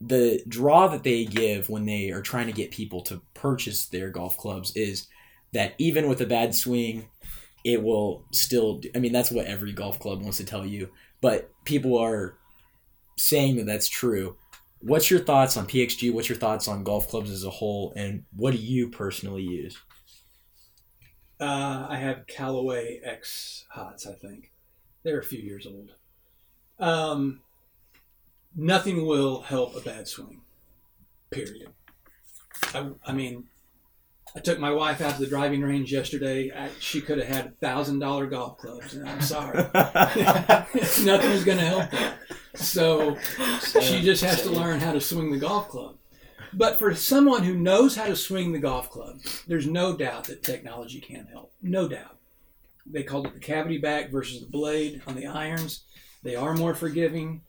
the 0.00 0.40
draw 0.46 0.86
that 0.86 1.02
they 1.02 1.24
give 1.24 1.68
when 1.68 1.84
they 1.84 2.10
are 2.10 2.22
trying 2.22 2.46
to 2.46 2.52
get 2.52 2.70
people 2.70 3.00
to 3.00 3.20
purchase 3.34 3.86
their 3.86 4.10
golf 4.10 4.36
clubs 4.36 4.74
is 4.76 5.08
that 5.52 5.74
even 5.78 6.08
with 6.08 6.20
a 6.20 6.26
bad 6.26 6.54
swing 6.54 7.08
it 7.64 7.82
will 7.82 8.24
still 8.32 8.80
i 8.94 8.98
mean 8.98 9.12
that's 9.12 9.30
what 9.30 9.46
every 9.46 9.72
golf 9.72 9.98
club 9.98 10.22
wants 10.22 10.36
to 10.38 10.44
tell 10.44 10.64
you 10.64 10.88
but 11.20 11.50
people 11.64 11.98
are 11.98 12.38
saying 13.18 13.56
that 13.56 13.66
that's 13.66 13.88
true. 13.88 14.36
What's 14.80 15.10
your 15.10 15.20
thoughts 15.20 15.56
on 15.56 15.66
PXG? 15.66 16.12
What's 16.12 16.28
your 16.28 16.38
thoughts 16.38 16.68
on 16.68 16.84
golf 16.84 17.08
clubs 17.08 17.30
as 17.30 17.44
a 17.44 17.50
whole? 17.50 17.92
And 17.96 18.24
what 18.36 18.52
do 18.52 18.58
you 18.58 18.88
personally 18.88 19.42
use? 19.42 19.76
Uh, 21.40 21.86
I 21.88 21.96
have 21.96 22.26
Callaway 22.26 23.00
X 23.02 23.64
Hots, 23.70 24.06
I 24.06 24.12
think. 24.12 24.52
They're 25.08 25.20
a 25.20 25.24
few 25.24 25.40
years 25.40 25.66
old. 25.66 25.92
Um, 26.78 27.40
nothing 28.54 29.06
will 29.06 29.40
help 29.40 29.74
a 29.74 29.80
bad 29.80 30.06
swing, 30.06 30.42
period. 31.30 31.70
I, 32.74 32.90
I 33.06 33.12
mean, 33.14 33.44
I 34.36 34.40
took 34.40 34.58
my 34.58 34.70
wife 34.70 35.00
out 35.00 35.14
to 35.14 35.20
the 35.20 35.26
driving 35.26 35.62
range 35.62 35.90
yesterday. 35.94 36.52
I, 36.54 36.68
she 36.78 37.00
could 37.00 37.16
have 37.16 37.26
had 37.26 37.58
$1,000 37.62 38.30
golf 38.30 38.58
clubs, 38.58 38.92
and 38.92 39.08
I'm 39.08 39.22
sorry. 39.22 39.56
Nothing 39.72 41.30
is 41.30 41.44
going 41.46 41.56
to 41.56 41.64
help 41.64 41.90
that. 41.92 42.18
So 42.54 43.16
she 43.80 44.02
just 44.02 44.22
has 44.22 44.42
to 44.42 44.50
learn 44.50 44.78
how 44.78 44.92
to 44.92 45.00
swing 45.00 45.32
the 45.32 45.38
golf 45.38 45.70
club. 45.70 45.96
But 46.52 46.78
for 46.78 46.94
someone 46.94 47.44
who 47.44 47.54
knows 47.54 47.96
how 47.96 48.08
to 48.08 48.16
swing 48.16 48.52
the 48.52 48.58
golf 48.58 48.90
club, 48.90 49.20
there's 49.46 49.66
no 49.66 49.96
doubt 49.96 50.24
that 50.24 50.42
technology 50.42 51.00
can 51.00 51.28
help. 51.32 51.54
No 51.62 51.88
doubt. 51.88 52.17
They 52.90 53.02
called 53.02 53.26
it 53.26 53.34
the 53.34 53.40
cavity 53.40 53.78
back 53.78 54.10
versus 54.10 54.40
the 54.40 54.46
blade 54.46 55.02
on 55.06 55.14
the 55.14 55.26
irons. 55.26 55.84
They 56.22 56.34
are 56.36 56.54
more 56.54 56.74
forgiving, 56.74 57.42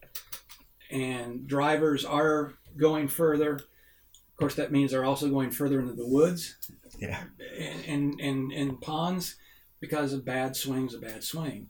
and 0.92 1.48
drivers 1.48 2.06
are 2.06 2.54
going 2.78 3.08
further. 3.08 3.56
Of 3.56 4.38
course, 4.38 4.56
that 4.56 4.72
means 4.72 4.92
they're 4.92 5.06
also 5.06 5.30
going 5.30 5.52
further 5.52 5.80
into 5.80 5.94
the 5.94 6.08
woods 6.08 6.56
Yeah. 7.00 7.24
and, 7.58 7.86
and, 7.86 8.20
and, 8.22 8.52
and 8.54 8.82
ponds 8.82 9.36
because 9.80 10.14
a 10.14 10.18
bad 10.18 10.56
swing's 10.56 10.94
a 10.94 11.00
bad 11.00 11.24
swing. 11.24 11.68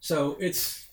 So 0.00 0.36
it's, 0.40 0.86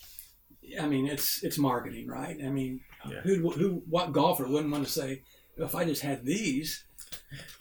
I 0.80 0.88
mean, 0.88 1.08
it's 1.08 1.44
it's 1.44 1.58
marketing, 1.58 2.08
right? 2.08 2.38
I 2.44 2.50
mean, 2.50 2.82
Yeah. 3.10 3.22
who 3.22 3.50
who 3.52 3.84
what 3.90 4.14
golfer 4.14 4.48
wouldn't 4.48 4.72
want 4.72 4.86
to 4.86 4.92
say, 4.92 5.24
if 5.58 5.76
I 5.76 5.84
just 5.84 6.04
had 6.04 6.24
these, 6.26 6.84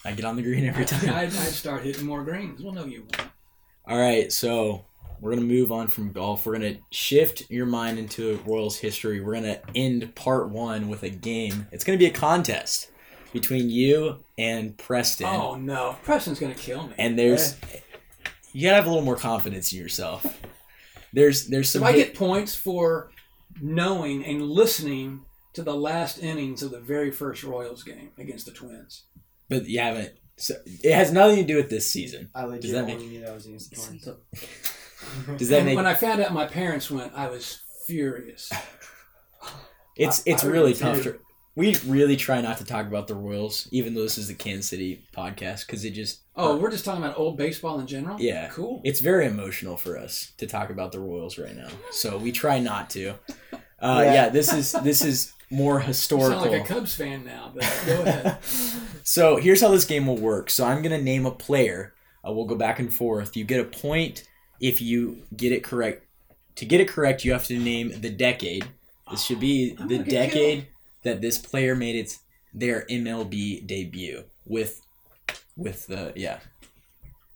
I 0.05 0.11
get 0.13 0.25
on 0.25 0.35
the 0.35 0.41
green 0.43 0.65
every 0.65 0.85
time. 0.93 1.09
I'd, 1.09 1.25
I'd 1.27 1.31
start 1.33 1.83
hitting 1.83 2.05
more 2.05 2.23
greens. 2.23 2.61
Well, 2.61 2.73
no, 2.73 2.85
you 2.85 3.01
won't. 3.01 3.28
All 3.87 3.97
right, 3.97 4.31
so 4.31 4.85
we're 5.19 5.31
gonna 5.31 5.41
move 5.45 5.71
on 5.71 5.87
from 5.87 6.11
golf. 6.11 6.45
We're 6.45 6.53
gonna 6.53 6.77
shift 6.91 7.49
your 7.49 7.65
mind 7.65 7.97
into 7.99 8.39
Royals 8.45 8.77
history. 8.77 9.19
We're 9.19 9.33
gonna 9.33 9.59
end 9.75 10.13
part 10.15 10.49
one 10.49 10.89
with 10.89 11.03
a 11.03 11.09
game. 11.09 11.67
It's 11.71 11.83
gonna 11.83 11.97
be 11.97 12.05
a 12.05 12.11
contest 12.11 12.91
between 13.33 13.69
you 13.69 14.23
and 14.37 14.77
Preston. 14.77 15.27
Oh 15.27 15.55
no, 15.55 15.97
Preston's 16.03 16.39
gonna 16.39 16.53
kill 16.55 16.87
me. 16.87 16.93
and 16.97 17.17
there's 17.17 17.53
eh. 17.73 17.79
you 18.53 18.63
gotta 18.67 18.75
have 18.75 18.85
a 18.85 18.89
little 18.89 19.03
more 19.05 19.15
confidence 19.15 19.73
in 19.73 19.79
yourself. 19.79 20.39
There's 21.13 21.47
there's 21.47 21.73
do 21.73 21.79
some 21.79 21.83
I 21.87 21.91
hit- 21.93 22.07
get 22.09 22.15
points 22.15 22.53
for 22.55 23.11
knowing 23.59 24.23
and 24.23 24.43
listening 24.43 25.21
to 25.53 25.63
the 25.63 25.73
last 25.75 26.19
innings 26.21 26.61
of 26.61 26.69
the 26.69 26.79
very 26.79 27.09
first 27.11 27.43
Royals 27.43 27.83
game 27.83 28.11
against 28.19 28.45
the 28.45 28.51
Twins? 28.51 29.03
but 29.49 29.65
you 29.67 29.79
haven't. 29.79 30.13
So 30.39 30.55
it 30.65 30.93
has 30.93 31.11
nothing 31.11 31.37
to 31.37 31.43
do 31.43 31.55
with 31.57 31.69
this 31.69 31.89
season. 31.91 32.29
I 32.33 32.45
legit 32.45 32.61
Does 32.61 32.71
that 32.71 32.81
only 32.81 32.95
make- 32.95 33.09
knew 33.09 33.19
that 33.21 33.33
was 33.33 33.45
against 33.45 33.69
the 33.71 33.75
Twins. 33.75 34.07
Does 35.37 35.49
that 35.49 35.57
And 35.57 35.65
make 35.65 35.75
when 35.75 35.85
I 35.87 35.93
found 35.93 36.21
out 36.21 36.33
my 36.33 36.45
parents 36.45 36.89
went, 36.89 37.11
I 37.15 37.27
was 37.29 37.59
furious. 37.85 38.51
it's 39.95 40.19
I- 40.19 40.31
it's 40.31 40.43
I 40.43 40.47
would 40.47 40.53
really 40.53 40.73
tough. 40.73 41.03
To, 41.03 41.19
we 41.55 41.75
really 41.85 42.15
try 42.15 42.39
not 42.41 42.57
to 42.59 42.65
talk 42.65 42.87
about 42.87 43.07
the 43.07 43.15
Royals, 43.15 43.67
even 43.71 43.93
though 43.93 44.03
this 44.03 44.17
is 44.17 44.27
the 44.27 44.33
Kansas 44.33 44.69
City 44.69 45.03
podcast, 45.15 45.65
because 45.65 45.83
it 45.83 45.91
just 45.91 46.21
Oh, 46.35 46.55
we're 46.57 46.71
just 46.71 46.85
talking 46.85 47.03
about 47.03 47.17
old 47.17 47.37
baseball 47.37 47.79
in 47.81 47.87
general. 47.87 48.17
Yeah. 48.19 48.47
cool. 48.49 48.81
it's 48.85 49.01
very 49.01 49.25
emotional 49.25 49.75
for 49.75 49.97
us 49.97 50.31
to 50.37 50.47
talk 50.47 50.69
about 50.69 50.93
the 50.93 50.99
Royals 50.99 51.37
right 51.37 51.55
now. 51.55 51.67
So 51.91 52.17
we 52.17 52.31
try 52.31 52.59
not 52.59 52.89
to. 52.91 53.15
Uh, 53.81 54.01
Yeah. 54.05 54.13
yeah. 54.13 54.29
this 54.29 54.53
is 54.53 54.71
this 54.83 55.03
is 55.03 55.33
more 55.51 55.75
You 55.75 55.79
sound 55.81 55.87
historical. 55.87 56.51
like 56.51 56.61
a 56.61 56.65
Cubs 56.65 56.95
fan 56.95 57.25
now, 57.25 57.51
but 57.53 57.63
go 57.85 58.01
ahead. 58.05 58.37
So 59.03 59.37
here's 59.37 59.61
how 59.61 59.69
this 59.69 59.85
game 59.85 60.07
will 60.07 60.17
work. 60.17 60.49
So 60.49 60.65
I'm 60.65 60.81
gonna 60.81 61.01
name 61.01 61.25
a 61.25 61.31
player. 61.31 61.93
Uh, 62.27 62.31
we'll 62.31 62.45
go 62.45 62.55
back 62.55 62.79
and 62.79 62.93
forth. 62.93 63.35
You 63.37 63.45
get 63.45 63.59
a 63.59 63.63
point 63.63 64.23
if 64.59 64.81
you 64.81 65.23
get 65.35 65.51
it 65.51 65.63
correct. 65.63 66.05
To 66.55 66.65
get 66.65 66.81
it 66.81 66.87
correct, 66.89 67.23
you 67.23 67.31
have 67.31 67.45
to 67.47 67.57
name 67.57 68.01
the 68.01 68.09
decade. 68.09 68.67
This 69.09 69.23
should 69.23 69.39
be 69.39 69.73
the 69.75 69.99
decade 69.99 70.67
that 71.03 71.21
this 71.21 71.37
player 71.37 71.75
made 71.75 71.95
its 71.95 72.19
their 72.53 72.85
MLB 72.89 73.65
debut 73.65 74.23
with 74.45 74.81
with 75.55 75.87
the 75.87 76.11
yeah. 76.15 76.39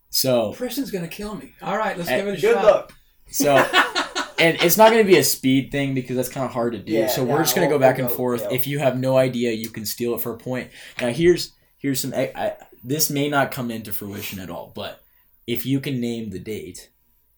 So 0.10 0.54
Preston's 0.54 0.92
gonna 0.92 1.08
kill 1.08 1.36
me. 1.36 1.54
All 1.62 1.78
right, 1.78 1.98
let's 1.98 2.10
Eh, 2.10 2.18
give 2.18 2.28
it 2.28 2.38
a 2.38 2.42
Good 2.42 2.54
shot. 2.56 2.64
luck. 2.66 2.94
so 3.32 3.56
and 4.40 4.58
it's 4.62 4.78
not 4.78 4.92
going 4.92 5.04
to 5.04 5.10
be 5.12 5.18
a 5.18 5.24
speed 5.24 5.72
thing 5.72 5.94
because 5.94 6.16
that's 6.16 6.30
kind 6.30 6.46
of 6.46 6.52
hard 6.52 6.74
to 6.74 6.80
do. 6.80 6.92
Yeah, 6.92 7.08
so 7.08 7.24
we're 7.24 7.38
yeah, 7.38 7.44
just 7.44 7.56
going 7.56 7.68
to 7.68 7.70
we'll- 7.72 7.80
go 7.80 7.82
back 7.86 7.98
we'll 7.98 8.06
and 8.08 8.12
go- 8.12 8.18
forth. 8.18 8.42
yeah. 8.44 8.54
If 8.56 8.68
you 8.68 8.80
have 8.80 8.98
no 9.00 9.18
idea, 9.18 9.52
you 9.52 9.70
can 9.70 9.86
steal 9.86 10.16
it 10.16 10.22
for 10.22 10.34
a 10.34 10.38
point. 10.38 10.70
Now 11.02 11.10
here's 11.10 11.54
here's 11.78 12.00
some. 12.00 12.14
I, 12.14 12.32
I, 12.36 12.54
this 12.84 13.10
may 13.10 13.30
not 13.30 13.52
come 13.52 13.72
into 13.72 13.92
fruition 13.94 14.40
at 14.40 14.50
all, 14.50 14.72
but 14.76 15.02
if 15.48 15.66
you 15.66 15.80
can 15.80 16.00
name 16.02 16.30
the 16.30 16.40
date, 16.40 16.90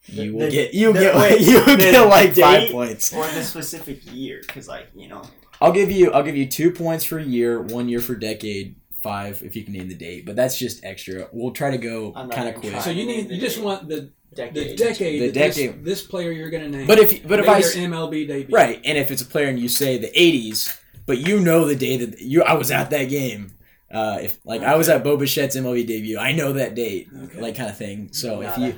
you 0.06 0.32
will 0.34 0.40
The- 0.46 0.50
get 0.50 0.74
you 0.74 0.92
the- 0.92 1.00
get 1.00 1.14
wait, 1.16 1.40
you 1.42 1.64
will 1.64 1.76
get 1.76 2.06
like 2.08 2.34
five 2.34 2.70
points. 2.70 3.12
Or 3.12 3.26
the 3.26 3.42
specific 3.42 4.00
year, 4.12 4.40
because 4.46 4.68
like 4.68 4.88
you 4.94 5.08
know, 5.08 5.22
I'll 5.60 5.72
give 5.72 5.90
you 5.90 6.12
I'll 6.12 6.22
give 6.22 6.36
you 6.36 6.46
two 6.46 6.70
points 6.70 7.04
for 7.04 7.18
a 7.18 7.24
year, 7.24 7.60
one 7.60 7.88
year 7.88 8.00
for 8.00 8.14
decade, 8.14 8.76
five 9.08 9.42
if 9.42 9.54
you 9.56 9.62
can 9.64 9.72
name 9.72 9.88
the 9.88 9.94
date. 9.94 10.26
But 10.26 10.36
that's 10.36 10.58
just 10.58 10.84
extra. 10.84 11.28
We'll 11.32 11.52
try 11.52 11.70
to 11.70 11.78
go 11.78 12.12
kind 12.12 12.48
of 12.48 12.54
quick. 12.56 12.80
So 12.80 12.90
you 12.90 13.06
need 13.06 13.30
you 13.30 13.40
just 13.40 13.60
want 13.60 13.88
the 13.88 14.10
decade, 14.34 14.54
the 14.54 14.76
decade. 14.76 14.78
decade, 14.78 15.20
The 15.22 15.26
that 15.26 15.34
this- 15.34 15.56
decade. 15.56 15.84
This, 15.84 16.02
player 16.02 16.30
you're 16.32 16.50
gonna 16.50 16.68
name. 16.68 16.86
But 16.86 16.98
if 16.98 17.26
but 17.26 17.40
if 17.40 17.48
I 17.48 17.60
MLB 17.62 18.26
debut, 18.26 18.54
Right, 18.54 18.80
and 18.84 18.98
if 18.98 19.10
it's 19.10 19.22
a 19.22 19.26
player 19.26 19.48
and 19.48 19.58
you 19.58 19.68
say 19.68 19.98
the 19.98 20.10
'80s, 20.10 20.78
but 21.06 21.18
you 21.18 21.40
know 21.40 21.64
the 21.66 21.76
day 21.76 21.96
that 21.98 22.20
you 22.20 22.42
I 22.42 22.54
was 22.54 22.70
at 22.70 22.90
that 22.90 23.04
game. 23.04 23.52
Uh, 23.88 24.18
if 24.20 24.38
like 24.44 24.62
I 24.62 24.74
was 24.76 24.88
at 24.88 25.04
Bo 25.04 25.16
Bichette's 25.16 25.54
MLB 25.56 25.86
debut, 25.86 26.18
I 26.18 26.32
know 26.32 26.52
that 26.54 26.74
date, 26.74 27.08
Okay. 27.24 27.40
like 27.40 27.54
kind 27.56 27.70
of 27.70 27.76
thing. 27.78 28.12
So 28.12 28.42
if 28.42 28.58
you, 28.58 28.74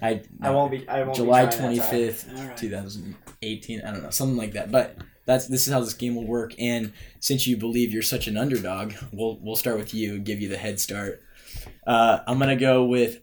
I 0.00 0.22
I 0.40 0.50
won't 0.50 0.70
be. 0.70 0.88
I 0.88 1.02
won't. 1.02 1.16
July 1.16 1.44
be 1.46 1.50
trying 1.50 1.60
twenty 1.60 1.78
that 1.78 1.90
fifth, 1.90 2.28
All 2.32 2.44
right. 2.46 2.56
two 2.56 2.70
thousand 2.70 3.16
eighteen. 3.42 3.82
I 3.84 3.90
don't 3.90 4.04
know, 4.04 4.10
something 4.10 4.36
like 4.36 4.52
that. 4.52 4.70
But 4.70 4.96
that's 5.26 5.46
this 5.48 5.66
is 5.66 5.72
how 5.72 5.80
this 5.80 5.94
game 5.94 6.14
will 6.14 6.26
work. 6.26 6.54
And 6.58 6.92
since 7.20 7.46
you 7.46 7.56
believe 7.56 7.92
you're 7.92 8.02
such 8.02 8.26
an 8.28 8.36
underdog, 8.38 8.94
we'll 9.12 9.38
we'll 9.42 9.56
start 9.56 9.78
with 9.78 9.92
you, 9.92 10.18
give 10.18 10.40
you 10.40 10.48
the 10.48 10.56
head 10.56 10.80
start. 10.80 11.22
Uh, 11.86 12.20
I'm 12.26 12.38
gonna 12.38 12.56
go 12.56 12.84
with. 12.84 13.20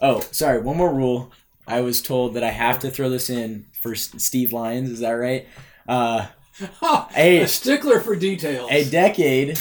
Oh, 0.00 0.20
sorry. 0.32 0.60
One 0.60 0.76
more 0.76 0.92
rule. 0.92 1.32
I 1.66 1.80
was 1.80 2.02
told 2.02 2.34
that 2.34 2.44
I 2.44 2.50
have 2.50 2.78
to 2.80 2.90
throw 2.90 3.08
this 3.08 3.30
in 3.30 3.66
for 3.82 3.94
Steve 3.94 4.52
Lyons. 4.52 4.90
Is 4.90 5.00
that 5.00 5.12
right? 5.12 5.46
Uh, 5.88 6.26
Hey. 7.10 7.40
a 7.42 7.48
stickler 7.48 7.98
for 8.00 8.14
details. 8.14 8.68
a 8.70 8.88
decade 8.88 9.58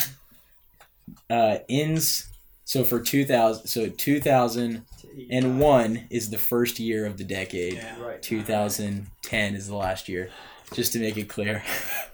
uh, 1.30 1.58
ends. 1.70 2.28
So 2.66 2.84
for 2.84 3.00
2000, 3.00 3.68
so 3.68 3.88
2001 3.90 6.08
is 6.10 6.30
the 6.30 6.38
first 6.38 6.80
year 6.80 7.06
of 7.06 7.18
the 7.18 7.24
decade. 7.24 7.76
Yeah. 7.76 8.02
Right. 8.02 8.22
2010 8.22 9.56
is 9.56 9.68
the 9.68 9.76
last 9.76 10.10
year 10.10 10.30
just 10.74 10.94
to 10.94 11.00
make 11.00 11.18
it 11.18 11.30
clear. 11.30 11.64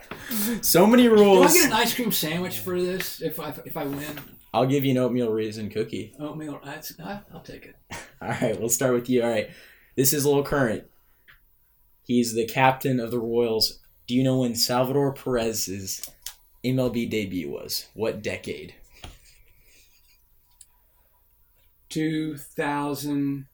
so 0.62 0.86
many 0.86 1.08
rules. 1.08 1.54
Do 1.54 1.60
I 1.60 1.62
get 1.62 1.65
an 1.67 1.74
ice 1.74 1.93
cream 1.93 2.12
sandwich 2.12 2.60
for 2.60 2.80
this 2.80 3.22
if 3.22 3.39
I, 3.39 3.54
if 3.65 3.76
I 3.76 3.86
win? 3.86 4.19
I'll 4.54 4.65
give 4.65 4.84
you 4.84 4.91
an 4.91 4.98
oatmeal 4.98 5.32
raisin 5.32 5.69
cookie. 5.69 6.13
Oatmeal, 6.19 6.60
I'll 6.63 7.41
take 7.41 7.65
it. 7.65 7.76
All 8.22 8.30
right, 8.30 8.60
we'll 8.60 8.69
start 8.69 8.93
with 8.93 9.10
you. 9.10 9.24
All 9.24 9.30
right, 9.30 9.50
this 9.95 10.13
is 10.13 10.26
a 10.26 10.28
little 10.28 10.43
current. 10.43 10.86
He's 12.04 12.34
the 12.34 12.48
captain 12.48 13.00
of 13.00 13.12
the 13.12 13.19
Royals. 13.19 13.80
Do 14.08 14.15
you 14.15 14.24
know 14.24 14.39
when 14.39 14.56
Salvador 14.56 15.13
Perez's 15.13 16.10
MLB 16.65 17.10
debut 17.10 17.52
was? 17.52 17.88
What 17.93 18.24
decade? 18.24 18.74
2000. 21.89 23.45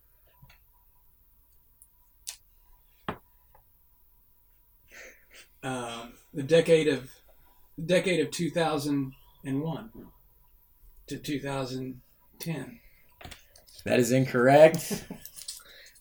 Um, 5.65 6.13
the 6.33 6.43
decade 6.43 6.87
of 6.87 7.09
the 7.77 7.83
decade 7.85 8.19
of 8.19 8.31
two 8.31 8.49
thousand 8.51 9.13
and 9.43 9.61
one 9.61 9.89
to 11.07 11.17
two 11.17 11.39
thousand 11.39 12.01
ten. 12.39 12.79
That 13.83 13.99
is 13.99 14.11
incorrect. 14.11 15.03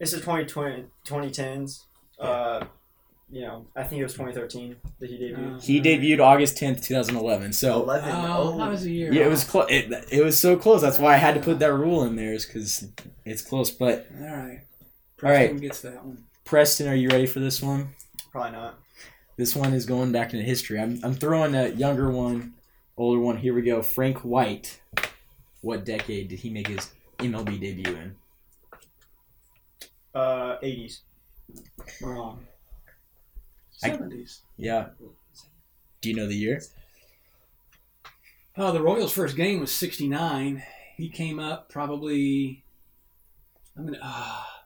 This 0.01 0.13
is 0.13 0.21
2020, 0.21 0.87
2010s. 1.07 1.81
Uh, 2.19 2.65
you 3.31 3.43
know, 3.43 3.67
I 3.77 3.85
think 3.85 4.01
it 4.01 4.05
was 4.05 4.13
2013 4.15 4.77
that 5.01 5.09
he 5.11 5.17
debuted. 5.19 5.57
Uh, 5.57 5.61
He 5.61 5.81
debuted 5.81 6.21
August 6.21 6.57
10th, 6.57 6.83
2011. 6.85 7.53
So 7.53 7.83
11. 7.83 8.11
Oh, 8.15 8.59
that 8.59 8.71
was 8.71 8.85
a 8.85 8.91
year. 8.91 9.13
yeah, 9.13 9.25
it 9.27 9.29
was 9.31 9.45
close. 9.45 9.67
It, 9.71 9.93
it 10.11 10.25
was 10.25 10.39
so 10.41 10.57
close. 10.57 10.81
That's 10.83 10.99
why 10.99 11.15
I 11.15 11.17
had 11.19 11.35
to 11.35 11.41
put 11.41 11.59
that 11.61 11.73
rule 11.73 12.05
in 12.05 12.17
there, 12.17 12.33
is 12.33 12.45
because 12.47 12.87
it's 13.25 13.43
close. 13.43 13.71
But 13.71 14.09
All 14.21 14.27
right. 14.27 14.61
All 15.23 15.31
right. 15.31 15.49
Preston 15.51 15.57
gets 15.59 15.81
that 15.83 16.05
one. 16.05 16.25
Preston, 16.45 16.89
are 16.89 16.95
you 16.95 17.09
ready 17.09 17.27
for 17.27 17.41
this 17.41 17.63
one? 17.63 17.95
Probably 18.33 18.53
not. 18.53 18.79
This 19.37 19.57
one 19.57 19.73
is 19.73 19.87
going 19.87 20.13
back 20.13 20.33
into 20.33 20.45
history. 20.45 20.81
I'm, 20.81 21.01
I'm 21.03 21.15
throwing 21.15 21.55
a 21.55 21.69
younger 21.69 22.11
one, 22.11 22.55
older 22.97 23.21
one. 23.21 23.37
Here 23.37 23.55
we 23.55 23.63
go. 23.63 23.83
Frank 23.83 24.19
White. 24.19 24.81
What 25.61 25.85
decade 25.85 26.29
did 26.29 26.41
he 26.41 26.51
make 26.51 26.69
his 26.69 26.91
MLB 27.19 27.59
debut 27.59 27.95
in? 27.97 28.17
Uh, 30.15 30.59
80s. 30.63 31.01
Wrong. 32.03 32.47
I- 33.83 33.89
Seventies. 33.91 34.43
Yeah. 34.57 34.89
Do 36.01 36.09
you 36.09 36.15
know 36.17 36.27
the 36.29 36.37
year? 36.37 36.63
Oh, 38.57 38.71
the 38.73 38.81
Royals' 38.83 39.13
first 39.13 39.37
game 39.37 39.59
was 39.61 39.73
'69. 39.73 40.63
He 40.97 41.09
came 41.09 41.41
up 41.41 41.69
probably. 41.69 42.63
I'm 43.77 43.87
gonna 43.87 43.99
ah. 44.01 44.63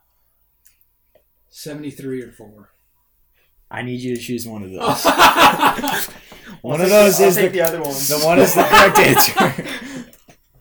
73 1.49 2.23
or 2.23 2.33
four. 2.33 2.71
I 3.71 3.83
need 3.83 4.01
you 4.01 4.17
to 4.17 4.21
choose 4.23 4.47
one 4.47 4.63
of 4.63 4.71
those. 4.73 5.05
One 6.63 6.81
of 6.81 6.89
those 6.89 7.21
I'll 7.21 7.29
is 7.29 7.35
take 7.37 7.53
the, 7.53 7.59
the 7.59 7.65
other 7.67 7.81
one. 7.83 7.93
the 7.93 8.21
one 8.25 8.39
is 8.39 8.55
the 8.55 8.63
correct 8.65 8.99
answer. 8.99 10.05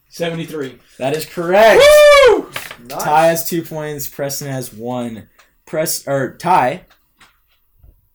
73. 0.09 0.77
that 0.97 1.15
is 1.15 1.25
correct. 1.25 1.81
Nice. 2.89 3.03
Ty 3.03 3.27
has 3.27 3.47
two 3.49 3.61
points. 3.63 4.07
Preston 4.07 4.47
has 4.49 4.73
one. 4.73 5.29
Press 5.65 6.07
or 6.07 6.35
Ty. 6.37 6.85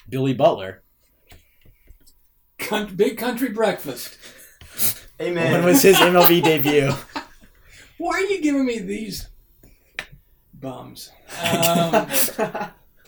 Billy 0.09 0.35
Butler. 0.35 0.83
Cunt- 2.59 2.97
big 2.97 3.19
country 3.19 3.51
breakfast. 3.51 4.17
Amen. 5.21 5.53
When 5.53 5.65
was 5.65 5.83
his 5.83 5.97
MLB 5.97 6.43
debut? 6.45 6.93
Why 7.99 8.15
are 8.15 8.21
you 8.21 8.41
giving 8.43 8.65
me 8.67 8.79
these 8.81 9.29
bums? 10.55 11.11
Um, 11.41 11.93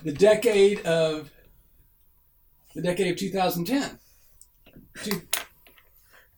the 0.03 0.13
decade 0.13 0.81
of 0.87 1.31
the 2.75 2.83
decade 2.83 3.11
of 3.13 3.17
2010. 3.17 3.99
Two, 5.03 5.23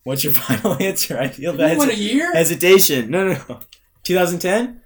What's 0.05 0.25
your 0.25 0.33
final 0.33 0.81
answer? 0.83 1.19
I 1.19 1.29
feel 1.29 1.53
you 1.53 1.59
that 1.59 1.79
want 1.79 1.91
a 1.91 1.97
year? 1.97 2.33
hesitation. 2.33 3.11
No, 3.11 3.29
no, 3.33 3.41
no. 3.49 3.61
2010. 4.05 4.81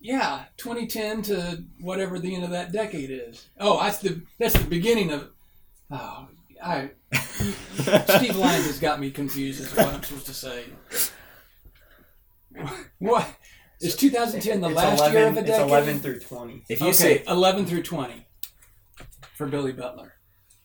Yeah, 0.00 0.44
2010 0.58 1.22
to 1.22 1.64
whatever 1.80 2.18
the 2.18 2.34
end 2.34 2.44
of 2.44 2.50
that 2.50 2.72
decade 2.72 3.10
is. 3.10 3.46
Oh, 3.58 3.80
that's 3.80 3.98
the 3.98 4.20
that's 4.38 4.52
the 4.54 4.64
beginning 4.68 5.12
of. 5.12 5.30
Oh, 5.90 6.28
I 6.62 6.90
Steve 7.14 8.36
Lyons 8.36 8.66
has 8.66 8.78
got 8.80 9.00
me 9.00 9.10
confused. 9.10 9.62
as 9.62 9.70
to 9.72 9.76
what 9.76 9.94
I'm 9.94 10.02
supposed 10.02 10.26
to 10.26 10.34
say. 10.34 10.64
What 12.98 13.26
is 13.80 13.96
2010 13.96 14.60
the 14.60 14.68
It's 14.68 14.76
last 14.76 15.00
11, 15.00 15.16
year 15.18 15.28
of 15.28 15.36
a 15.36 15.40
decade? 15.42 15.60
It's 15.60 15.70
11 15.70 16.00
through 16.00 16.20
20. 16.20 16.64
If 16.68 16.80
you 16.80 16.86
okay, 16.88 16.92
say 16.94 17.24
11 17.26 17.66
through 17.66 17.82
20 17.82 18.26
for 19.34 19.46
Billy 19.46 19.72
Butler. 19.72 20.14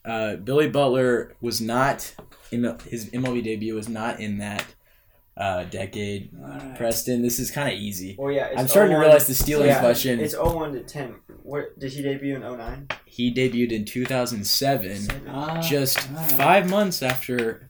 uh, 0.06 0.36
Billy 0.38 0.70
Butler 0.70 1.36
was 1.42 1.60
not 1.62 2.14
in 2.52 2.62
the, 2.64 2.82
his 2.88 3.10
MLB 3.12 3.44
debut 3.44 3.76
was 3.76 3.90
not 3.90 4.20
in 4.20 4.38
that 4.40 4.66
uh, 5.38 5.64
decade. 5.66 6.32
All 6.42 6.48
right. 6.50 6.76
Preston, 6.78 7.22
this 7.22 7.40
is 7.40 7.50
kind 7.52 7.68
of 7.70 7.76
easy. 7.80 8.16
Well, 8.20 8.32
yeah. 8.32 8.48
It's 8.48 8.60
I'm 8.60 8.68
starting 8.68 8.92
to 8.92 8.98
01 8.98 9.02
realize 9.06 9.28
the 9.28 9.36
stealing 9.36 9.68
yeah, 9.68 9.80
question. 9.80 10.20
It's 10.20 10.36
01 10.38 10.74
to 10.74 10.84
10. 10.84 11.16
What 11.44 11.78
did 11.80 11.92
he 11.94 12.02
debut 12.02 12.36
in 12.36 12.42
09? 12.42 12.88
He 13.06 13.34
debuted 13.34 13.72
in 13.72 13.86
2007, 13.86 15.08
Ah, 15.30 15.62
just 15.62 16.10
all 16.12 16.16
right. 16.18 16.32
five 16.34 16.70
months 16.70 17.02
after 17.02 17.70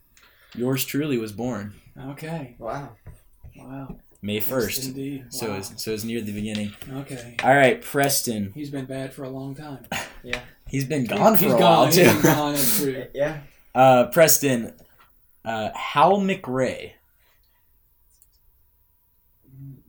yours 0.56 0.84
truly 0.86 1.18
was 1.18 1.32
born, 1.32 1.74
Okay. 2.12 2.56
Wow. 2.60 2.96
Wow. 3.58 3.98
May 4.22 4.36
Yes, 4.36 4.48
1st. 4.50 4.88
indeed. 4.88 5.26
So 5.30 5.54
it's 5.56 5.82
so 5.84 5.92
it's 5.94 6.04
near 6.04 6.22
the 6.22 6.32
beginning. 6.34 6.74
Okay. 6.92 7.36
All 7.44 7.56
right, 7.56 7.82
Preston. 7.82 8.52
He's 8.54 8.70
been 8.70 8.86
bad 8.86 9.14
for 9.14 9.24
a 9.24 9.30
long 9.30 9.56
time. 9.56 9.86
He's 10.70 10.86
been 10.86 11.06
gone 11.06 11.36
for 11.38 11.44
He's 11.46 11.54
a 11.54 11.58
gone. 11.58 11.62
while 11.62 11.86
He's 11.88 11.96
too. 11.96 12.04
been 12.06 12.22
gone. 12.22 12.54
That's 12.54 12.78
true. 12.82 13.06
Yeah. 13.14 13.42
Uh, 13.76 14.08
Preston, 14.08 14.74
uh, 15.46 15.70
Hal 15.76 16.20
McRae. 16.20 16.92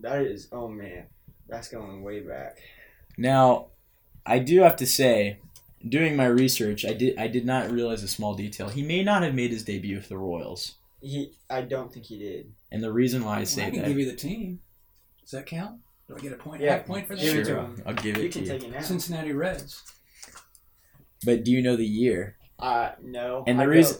That 0.00 0.22
is. 0.22 0.48
Oh 0.52 0.68
man, 0.68 1.06
that's 1.48 1.68
going 1.68 2.02
way 2.02 2.20
back. 2.20 2.58
Now, 3.18 3.66
I 4.24 4.38
do 4.38 4.60
have 4.62 4.76
to 4.76 4.86
say, 4.86 5.38
doing 5.86 6.16
my 6.16 6.26
research, 6.26 6.84
I 6.84 6.92
did 6.94 7.18
I 7.18 7.28
did 7.28 7.44
not 7.44 7.70
realize 7.70 8.02
a 8.02 8.08
small 8.08 8.34
detail. 8.34 8.68
He 8.68 8.82
may 8.82 9.02
not 9.02 9.22
have 9.22 9.34
made 9.34 9.50
his 9.50 9.64
debut 9.64 9.96
with 9.96 10.08
the 10.08 10.16
Royals, 10.18 10.76
He, 11.02 11.32
I 11.50 11.62
don't 11.62 11.92
think 11.92 12.06
he 12.06 12.18
did. 12.18 12.52
and 12.72 12.82
the 12.82 12.92
reason 12.92 13.24
why 13.24 13.34
I 13.34 13.36
Well, 13.38 13.46
say 13.46 13.66
I 13.66 13.70
can 13.70 13.80
that. 13.82 13.88
give 13.88 13.98
you 13.98 14.06
the 14.10 14.16
team. 14.16 14.60
Does 15.20 15.32
that 15.32 15.46
count? 15.46 15.80
Do 16.08 16.16
I 16.16 16.20
get 16.20 16.32
a 16.32 16.36
point? 16.36 16.62
Yeah. 16.62 16.76
Half 16.78 16.86
point 16.86 17.06
for 17.06 17.14
that? 17.14 17.22
Give 17.22 17.34
it 17.36 17.44
to 17.44 17.50
sure. 17.50 17.70
I'll 17.86 17.94
give 17.94 18.16
You 18.16 18.24
it 18.24 18.32
to 18.32 18.38
can 18.38 18.42
you. 18.46 18.52
take 18.52 18.64
it 18.64 18.72
now. 18.72 18.80
Cincinnati 18.80 19.32
Reds. 19.32 19.82
But 21.24 21.44
do 21.44 21.50
you 21.50 21.62
know 21.62 21.76
the 21.76 21.86
year? 21.86 22.36
Uh, 22.58 22.90
no. 23.02 23.44
And 23.46 23.58
the 23.58 23.62
I 23.62 23.66
go- 23.66 23.70
reason 23.72 23.96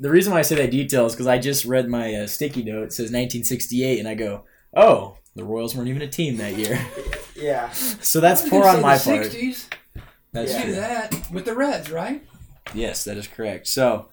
the 0.00 0.10
reason 0.10 0.32
why 0.32 0.38
I 0.38 0.42
say 0.42 0.54
that 0.56 0.70
detail 0.70 1.06
is 1.06 1.12
because 1.14 1.26
I 1.26 1.38
just 1.38 1.64
read 1.64 1.88
my 1.88 2.14
uh, 2.14 2.26
sticky 2.26 2.62
note. 2.62 2.84
It 2.84 2.92
says 2.92 3.06
1968, 3.06 3.98
and 3.98 4.08
I 4.08 4.14
go, 4.14 4.44
"Oh, 4.74 5.16
the 5.34 5.44
Royals 5.44 5.74
weren't 5.74 5.88
even 5.88 6.02
a 6.02 6.08
team 6.08 6.36
that 6.38 6.56
year." 6.56 6.80
Yeah. 7.40 7.70
so 7.72 8.18
that's 8.20 8.40
I 8.40 8.44
was 8.44 8.50
poor 8.50 8.64
on 8.66 8.82
my 8.82 8.98
the 8.98 9.04
part. 9.04 9.26
60s. 9.26 9.66
That's 10.32 10.50
Yeah. 10.52 10.58
Do 10.58 10.64
true. 10.64 10.74
that 10.74 11.30
with 11.32 11.44
the 11.44 11.54
Reds, 11.54 11.88
right? 11.88 12.26
Yes, 12.74 13.04
that 13.04 13.16
is 13.16 13.28
correct. 13.28 13.68
So, 13.68 14.08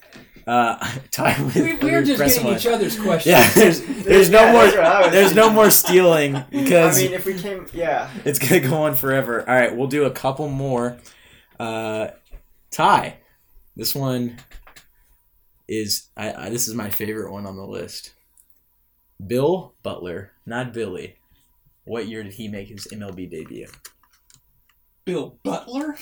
uh, 0.45 0.77
Ty, 1.11 1.41
with, 1.43 1.55
We, 1.55 1.73
we're 1.77 2.03
just 2.03 2.21
getting 2.21 2.45
on. 2.45 2.55
each 2.55 2.67
other's 2.67 2.99
questions. 2.99 3.31
Yeah, 3.35 3.49
there's 3.55 3.81
there's 4.05 4.29
no 4.29 4.41
Yeah, 4.41 4.51
more 4.51 4.65
that's 4.67 4.75
what 5.05 5.11
there's 5.11 5.33
no 5.33 5.49
more 5.49 5.71
stealing 5.71 6.43
because 6.51 6.99
I 6.99 7.01
mean, 7.05 7.13
if 7.13 7.25
we 7.25 7.33
came, 7.33 7.65
yeah. 7.73 8.11
it's 8.23 8.37
gonna 8.37 8.61
go 8.61 8.83
on 8.83 8.93
forever. 8.93 9.39
All 9.49 9.55
right, 9.55 9.75
we'll 9.75 9.87
do 9.87 10.03
a 10.05 10.11
couple 10.11 10.47
more. 10.47 10.97
Uh, 11.59 12.09
Ty, 12.75 13.19
this 13.77 13.95
one 13.95 14.35
is 15.65 16.09
I, 16.17 16.33
I 16.33 16.49
this 16.49 16.67
is 16.67 16.73
my 16.73 16.89
favorite 16.89 17.31
one 17.31 17.45
on 17.45 17.55
the 17.55 17.65
list. 17.65 18.13
Bill 19.25 19.75
Butler, 19.81 20.33
not 20.45 20.73
Billy. 20.73 21.15
What 21.85 22.09
year 22.09 22.21
did 22.21 22.33
he 22.33 22.49
make 22.49 22.67
his 22.67 22.85
MLB 22.91 23.31
debut? 23.31 23.67
Bill 25.05 25.39
Butler. 25.41 25.95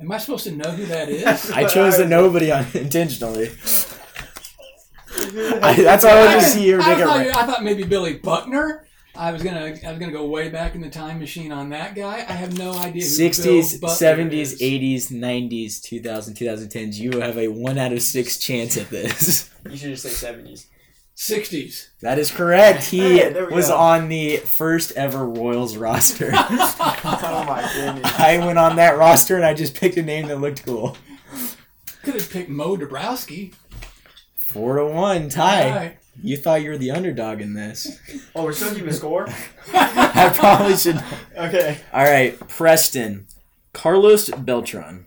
Am 0.00 0.10
I 0.10 0.16
supposed 0.16 0.44
to 0.44 0.52
know 0.52 0.70
who 0.70 0.86
that 0.86 1.10
is? 1.10 1.50
I 1.54 1.66
chose 1.66 1.96
I- 1.96 2.04
the 2.04 2.06
nobody 2.08 2.50
on 2.50 2.64
intentionally. 2.72 3.50
I, 5.62 5.74
that's 5.74 6.02
why 6.02 6.12
I 6.12 6.24
wanted 6.24 6.40
to 6.40 6.46
see 6.46 6.66
your 6.66 6.80
I 6.80 6.94
bigger. 6.94 7.04
thought, 7.04 7.20
I 7.20 7.46
thought 7.46 7.62
maybe 7.62 7.82
Billy 7.82 8.14
Buckner. 8.14 8.86
I 9.20 9.32
was 9.32 9.42
gonna 9.42 9.76
I 9.86 9.90
was 9.90 9.98
gonna 9.98 10.12
go 10.12 10.24
way 10.24 10.48
back 10.48 10.74
in 10.74 10.80
the 10.80 10.88
time 10.88 11.18
machine 11.18 11.52
on 11.52 11.68
that 11.70 11.94
guy. 11.94 12.24
I 12.26 12.32
have 12.32 12.56
no 12.56 12.72
idea. 12.72 13.02
60s, 13.02 13.78
70s, 13.78 14.58
80s, 14.58 15.12
90s, 15.12 15.82
2000, 15.82 16.34
2010s. 16.34 16.94
You 16.96 17.20
have 17.20 17.36
a 17.36 17.48
one 17.48 17.76
out 17.76 17.92
of 17.92 18.00
six 18.00 18.38
chance 18.38 18.76
at 18.78 18.88
this. 18.90 19.50
You 19.70 19.76
should 19.76 19.90
just 19.90 20.04
say 20.04 20.08
seventies. 20.08 20.68
60s. 21.18 21.88
That 22.00 22.18
is 22.18 22.30
correct. 22.30 22.82
He 22.84 23.18
Hey, 23.18 23.42
was 23.50 23.68
go. 23.68 23.76
on 23.76 24.08
the 24.08 24.38
first 24.38 24.92
ever 24.92 25.22
Royals 25.26 25.76
roster. 25.76 26.30
Oh 27.02 27.44
my 27.46 27.70
goodness. 27.74 28.12
I 28.18 28.38
went 28.38 28.58
on 28.58 28.76
that 28.76 28.96
roster 28.96 29.36
and 29.36 29.44
I 29.44 29.52
just 29.52 29.74
picked 29.74 29.98
a 29.98 30.02
name 30.02 30.28
that 30.28 30.40
looked 30.40 30.64
cool. 30.64 30.96
Could 32.02 32.14
have 32.14 32.30
picked 32.30 32.48
Moe 32.48 32.78
Drabowsky. 32.78 33.52
Four 34.38 34.76
to 34.76 34.86
one, 34.86 35.28
Ty. 35.28 35.98
All 36.16 36.22
right. 36.22 36.24
You 36.24 36.36
thought 36.36 36.62
you 36.62 36.70
were 36.70 36.78
the 36.78 36.90
underdog 36.90 37.40
in 37.40 37.54
this. 37.54 37.98
Oh, 38.34 38.44
we're 38.44 38.52
still 38.52 38.72
keeping 38.74 38.92
score. 38.92 39.26
I 39.74 40.32
probably 40.34 40.76
should. 40.76 41.02
Okay. 41.36 41.78
All 41.92 42.04
right, 42.04 42.38
Preston, 42.48 43.26
Carlos 43.72 44.28
Beltran. 44.30 45.06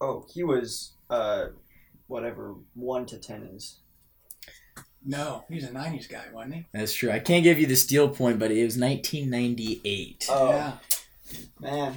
Oh, 0.00 0.24
he 0.32 0.42
was 0.42 0.92
uh, 1.10 1.46
whatever 2.08 2.54
one 2.74 3.06
to 3.06 3.18
ten 3.18 3.42
is. 3.54 3.76
No, 5.04 5.44
he's 5.48 5.64
a 5.64 5.68
90s 5.68 6.08
guy, 6.10 6.24
wasn't 6.32 6.54
he? 6.56 6.66
That's 6.72 6.92
true. 6.92 7.10
I 7.10 7.20
can't 7.20 7.44
give 7.44 7.58
you 7.58 7.66
the 7.66 7.76
steal 7.76 8.08
point, 8.08 8.38
but 8.38 8.50
it 8.50 8.64
was 8.64 8.76
1998. 8.76 10.26
Oh 10.28 10.48
Yeah. 10.50 10.72
man, 11.60 11.94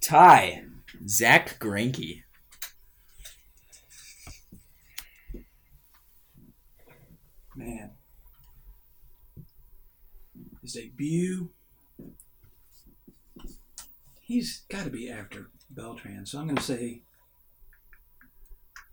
Ty, 0.00 0.64
Zack 1.08 1.58
Greinke. 1.58 2.22
Man. 7.60 7.90
His 10.62 10.72
debut. 10.72 11.50
He's 14.22 14.62
got 14.70 14.84
to 14.84 14.90
be 14.90 15.10
after 15.10 15.50
Beltran, 15.70 16.24
so 16.24 16.38
I'm 16.38 16.46
going 16.46 16.56
to 16.56 16.62
say 16.62 17.02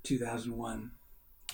2001. 0.04 0.92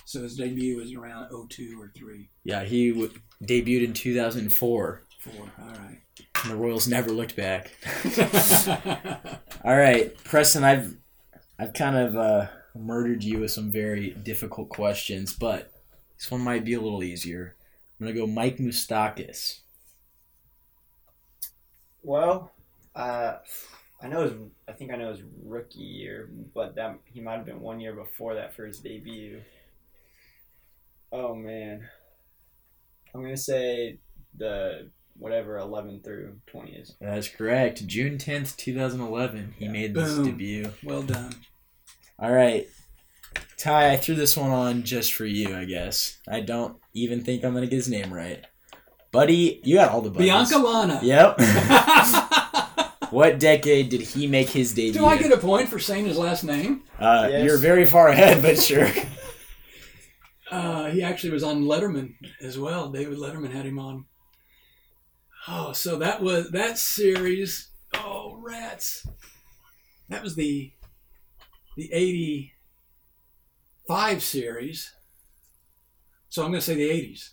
So 0.06 0.22
his 0.22 0.36
debut 0.36 0.76
was 0.76 0.92
around 0.92 1.30
02 1.48 1.80
or 1.80 1.92
3. 1.96 2.28
Yeah, 2.44 2.64
he 2.64 2.90
w- 2.90 3.12
debuted 3.42 3.84
in 3.84 3.92
2004. 3.92 5.02
4. 5.20 5.32
All 5.36 5.66
right. 5.66 6.00
And 6.42 6.50
the 6.52 6.56
Royals 6.56 6.88
never 6.88 7.10
looked 7.10 7.36
back. 7.36 7.70
All 9.64 9.76
right, 9.76 10.14
Preston, 10.24 10.64
I've 10.64 10.96
I've 11.58 11.72
kind 11.72 11.96
of 11.96 12.16
uh, 12.16 12.48
murdered 12.74 13.22
you 13.22 13.40
with 13.40 13.52
some 13.52 13.70
very 13.70 14.10
difficult 14.10 14.68
questions, 14.68 15.32
but 15.32 15.70
this 16.24 16.30
one 16.30 16.40
might 16.40 16.64
be 16.64 16.72
a 16.72 16.80
little 16.80 17.02
easier. 17.02 17.54
I'm 18.00 18.06
gonna 18.06 18.18
go 18.18 18.26
Mike 18.26 18.56
Moustakas. 18.56 19.60
well, 22.02 22.50
uh, 22.96 23.34
I 24.02 24.08
know 24.08 24.22
his. 24.22 24.32
I 24.66 24.72
think 24.72 24.90
I 24.90 24.96
know 24.96 25.10
his 25.10 25.20
rookie 25.44 25.80
year, 25.80 26.30
but 26.54 26.76
that 26.76 26.98
he 27.12 27.20
might 27.20 27.36
have 27.36 27.44
been 27.44 27.60
one 27.60 27.78
year 27.78 27.92
before 27.92 28.36
that 28.36 28.56
for 28.56 28.64
his 28.64 28.78
debut. 28.78 29.42
Oh 31.12 31.34
man, 31.34 31.86
I'm 33.14 33.20
gonna 33.20 33.36
say 33.36 33.98
the 34.34 34.88
whatever 35.18 35.58
11 35.58 36.00
through 36.02 36.36
20 36.46 36.72
is. 36.72 36.94
That's 37.02 37.28
correct. 37.28 37.86
June 37.86 38.16
10th, 38.16 38.56
2011, 38.56 39.54
he 39.58 39.68
made 39.68 39.92
this 39.92 40.14
Boom. 40.14 40.24
debut. 40.24 40.72
well 40.82 41.02
done. 41.02 41.34
All 42.18 42.32
right, 42.32 42.66
Ty, 43.56 43.92
I 43.92 43.96
threw 43.96 44.14
this 44.14 44.36
one 44.36 44.50
on 44.50 44.82
just 44.82 45.12
for 45.14 45.24
you, 45.24 45.54
I 45.56 45.64
guess. 45.64 46.18
I 46.28 46.40
don't 46.40 46.76
even 46.92 47.22
think 47.24 47.44
I'm 47.44 47.54
gonna 47.54 47.66
get 47.66 47.76
his 47.76 47.88
name 47.88 48.12
right. 48.12 48.44
Buddy, 49.12 49.60
you 49.62 49.76
got 49.76 49.90
all 49.92 50.00
the 50.00 50.10
buddies. 50.10 50.30
Biancalana. 50.30 51.00
Yep. 51.02 51.38
what 53.12 53.38
decade 53.38 53.88
did 53.88 54.00
he 54.00 54.26
make 54.26 54.48
his 54.48 54.74
debut? 54.74 54.92
Do 55.00 55.06
I 55.06 55.16
get 55.16 55.30
a 55.32 55.38
point 55.38 55.68
for 55.68 55.78
saying 55.78 56.06
his 56.06 56.18
last 56.18 56.42
name? 56.42 56.82
Uh, 56.98 57.28
Yes. 57.30 57.44
You're 57.44 57.58
very 57.58 57.86
far 57.86 58.08
ahead, 58.08 58.42
but 58.42 58.58
sure. 58.60 58.88
Uh, 60.50 60.88
he 60.90 61.02
actually 61.02 61.30
was 61.32 61.42
on 61.42 61.64
Letterman 61.64 62.14
as 62.40 62.56
well. 62.56 62.88
David 62.88 63.18
Letterman 63.18 63.50
had 63.50 63.66
him 63.66 63.78
on. 63.78 64.04
Oh, 65.48 65.72
so 65.72 65.96
that 65.96 66.22
was 66.22 66.50
that 66.52 66.78
series. 66.78 67.70
Oh, 67.94 68.38
rats! 68.40 69.04
That 70.10 70.22
was 70.22 70.36
the 70.36 70.70
the 71.76 71.92
eighty 71.92 72.53
five 73.86 74.22
series. 74.22 74.92
So 76.28 76.42
I'm 76.42 76.50
going 76.50 76.60
to 76.60 76.66
say 76.66 76.74
the 76.74 76.90
eighties. 76.90 77.32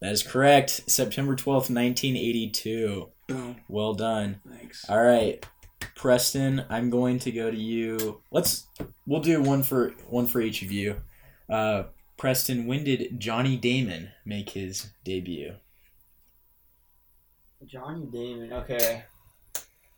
that 0.00 0.12
is 0.12 0.22
correct. 0.22 0.70
September 0.90 1.36
12th, 1.36 1.70
1982. 1.70 3.08
Boom. 3.28 3.56
Well 3.68 3.94
done. 3.94 4.40
Thanks. 4.48 4.88
All 4.88 5.02
right, 5.02 5.44
Preston, 5.94 6.64
I'm 6.68 6.90
going 6.90 7.18
to 7.20 7.30
go 7.30 7.50
to 7.50 7.56
you. 7.56 8.20
Let's 8.32 8.66
we'll 9.06 9.20
do 9.20 9.40
one 9.40 9.62
for 9.62 9.90
one 10.08 10.26
for 10.26 10.40
each 10.40 10.62
of 10.62 10.72
you. 10.72 10.96
Uh, 11.48 11.84
Preston, 12.16 12.66
when 12.66 12.82
did 12.84 13.20
Johnny 13.20 13.56
Damon 13.56 14.10
make 14.24 14.50
his 14.50 14.90
debut? 15.04 15.54
Johnny 17.66 18.06
Damon. 18.06 18.52
Okay, 18.52 19.04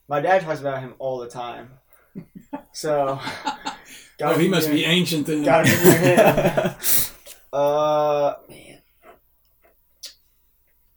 my 0.09 0.21
dad 0.21 0.43
talks 0.43 0.61
about 0.61 0.81
him 0.81 0.95
all 0.99 1.19
the 1.19 1.29
time. 1.29 1.71
So, 2.75 3.21
Oh, 4.21 4.39
he 4.39 4.49
must 4.49 4.69
me- 4.69 4.77
be 4.77 4.85
ancient 4.85 5.27
then. 5.27 5.43
Gotta 5.43 5.69
give 5.69 5.85
you 5.85 5.91
him. 5.93 6.75
Uh, 7.53 8.33
man. 8.49 8.79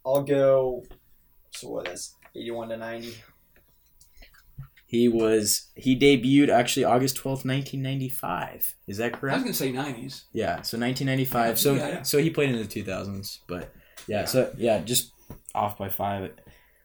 I'll 0.06 0.22
go. 0.22 0.84
So 1.50 1.68
what 1.68 1.88
is 1.88 2.14
eighty-one 2.34 2.70
to 2.70 2.76
ninety. 2.78 3.14
He 4.86 5.08
was 5.08 5.66
he 5.74 5.98
debuted 5.98 6.48
actually 6.48 6.84
August 6.84 7.16
12th, 7.16 7.44
1995. 7.44 8.74
Is 8.86 8.96
that 8.98 9.12
correct? 9.12 9.34
I 9.34 9.36
was 9.38 9.42
going 9.42 9.52
to 9.52 9.58
say 9.58 9.72
nineties. 9.72 10.24
Yeah, 10.32 10.62
so 10.62 10.78
1995. 10.78 11.58
So 11.58 11.74
Yeah, 11.74 11.88
yeah. 11.88 12.02
so 12.02 12.18
he 12.18 12.30
played 12.30 12.50
in 12.50 12.56
the 12.56 12.64
2000s, 12.64 13.40
but 13.48 13.74
yeah, 14.06 14.24
so 14.26 14.50
yeah, 14.56 14.78
just 14.80 15.10
off 15.54 15.76
by 15.76 15.88
5. 15.88 16.30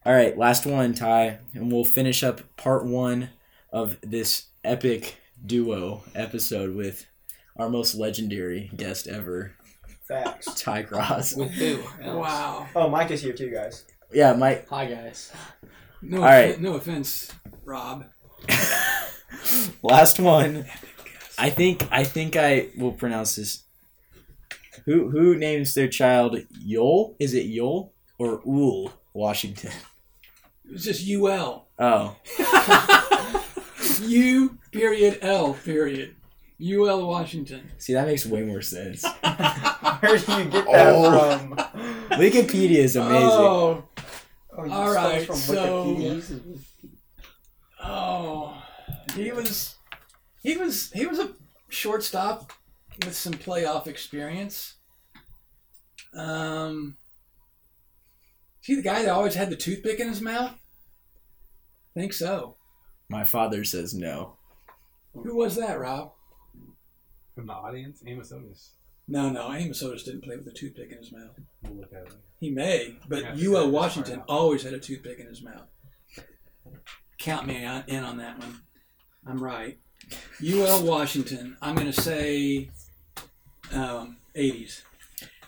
All 0.06 0.14
right, 0.14 0.36
last 0.38 0.66
one, 0.66 0.96
Ty, 0.96 1.40
and 1.54 1.72
we'll 1.72 1.86
finish 1.86 2.24
up 2.24 2.42
part 2.58 2.86
1 2.86 3.30
of 3.72 3.98
this 4.02 4.48
epic 4.64 5.16
duo 5.46 6.04
episode 6.16 6.76
with 6.76 7.06
our 7.58 7.70
most 7.70 7.96
legendary 7.96 8.72
guest 8.76 9.08
ever, 9.08 9.54
Facts. 10.08 10.62
Ty 10.62 10.84
Cross. 10.84 11.36
With 11.36 11.52
who? 11.52 11.82
Wow. 12.04 12.68
Oh, 12.76 12.90
Mike 12.90 13.12
is 13.12 13.22
here 13.22 13.34
too, 13.34 13.50
guys. 13.52 13.86
Yeah, 14.14 14.34
Mike. 14.34 14.68
Hi 14.70 14.86
guys. 14.86 15.32
No, 16.02 16.18
All 16.18 16.24
right. 16.24 16.60
no 16.60 16.74
offense, 16.76 17.32
Rob. 17.64 18.06
Last 19.84 20.20
one. 20.20 20.66
I 21.38 21.50
think 21.50 21.88
I 21.92 22.04
think 22.04 22.36
I 22.36 22.70
will 22.78 22.92
pronounce 22.92 23.36
this. 23.36 23.64
Who 24.86 25.10
who 25.10 25.36
names 25.36 25.74
their 25.74 25.88
child 25.88 26.38
Yol? 26.68 27.16
Is 27.20 27.34
it 27.34 27.48
Yol 27.48 27.92
or 28.20 28.42
Ul 28.46 28.92
Washington? 29.14 29.72
It 30.66 30.74
was 30.74 30.84
just 30.86 31.08
UL. 31.08 31.68
Oh, 31.80 32.16
U 34.08 34.58
period 34.72 35.20
L 35.22 35.54
period. 35.54 36.16
UL 36.64 37.08
Washington. 37.08 37.72
See, 37.80 37.94
that 37.94 38.06
makes 38.06 38.26
way 38.26 38.44
more 38.44 38.62
sense. 38.62 39.04
Where 39.24 40.18
do 40.18 40.32
you 40.34 40.44
get 40.46 40.66
that 40.66 40.94
Oh. 40.94 41.38
from? 41.40 41.56
Wikipedia 42.20 42.78
is 42.80 42.96
amazing. 42.96 43.30
Oh, 43.30 43.84
Oh, 44.58 44.66
you 44.66 44.72
All 44.72 44.92
stole 44.92 45.04
right, 45.04 45.26
from 45.26 45.36
so- 45.38 45.86
Wikipedia? 45.96 46.60
oh, 47.84 48.62
he 49.16 49.32
was, 49.32 49.76
he 50.44 50.58
was, 50.58 50.92
he 50.92 51.06
was 51.08 51.20
a 51.20 51.32
shortstop 51.70 52.52
with 53.04 53.16
some 53.16 53.34
playoff 53.34 53.88
experience. 53.88 54.76
Um, 56.14 56.98
see 58.62 58.76
the 58.76 58.82
guy 58.82 59.02
that 59.04 59.10
always 59.12 59.36
had 59.36 59.50
the 59.50 59.56
toothpick 59.56 60.00
in 60.00 60.10
his 60.10 60.22
mouth. 60.22 60.52
I 61.96 62.00
think 62.02 62.14
so. 62.14 62.58
My 63.12 63.24
father 63.26 63.64
says 63.66 63.94
no. 63.94 64.38
Who 65.14 65.36
was 65.36 65.58
that, 65.58 65.78
Rob? 65.80 66.14
From 67.36 67.48
the 67.48 67.54
audience, 67.54 68.02
Amos 68.08 68.32
Otis. 68.32 68.72
No, 69.08 69.30
no, 69.30 69.52
Amos 69.54 69.84
Otis 69.84 70.04
didn't 70.04 70.24
play 70.24 70.38
with 70.38 70.48
a 70.48 70.52
toothpick 70.52 70.92
in 70.92 70.98
his 71.00 71.12
mouth. 71.12 71.38
We'll 71.64 71.82
look 71.82 71.92
at 71.92 72.04
it. 72.08 72.14
He 72.40 72.50
may, 72.50 72.96
but 73.10 73.38
UL 73.38 73.70
Washington 73.70 74.24
always 74.30 74.64
had 74.64 74.74
a 74.74 74.80
toothpick 74.80 75.20
in 75.20 75.28
his 75.28 75.44
mouth. 75.44 75.68
Count 77.20 77.46
me 77.48 77.58
in 77.88 78.04
on 78.04 78.18
that 78.18 78.40
one. 78.40 78.62
I'm 79.28 79.44
right. 79.44 79.78
UL 80.44 80.84
Washington. 80.84 81.58
I'm 81.62 81.76
going 81.76 81.92
to 81.92 82.02
say 82.02 82.70
um, 83.74 84.18
80s. 84.36 84.82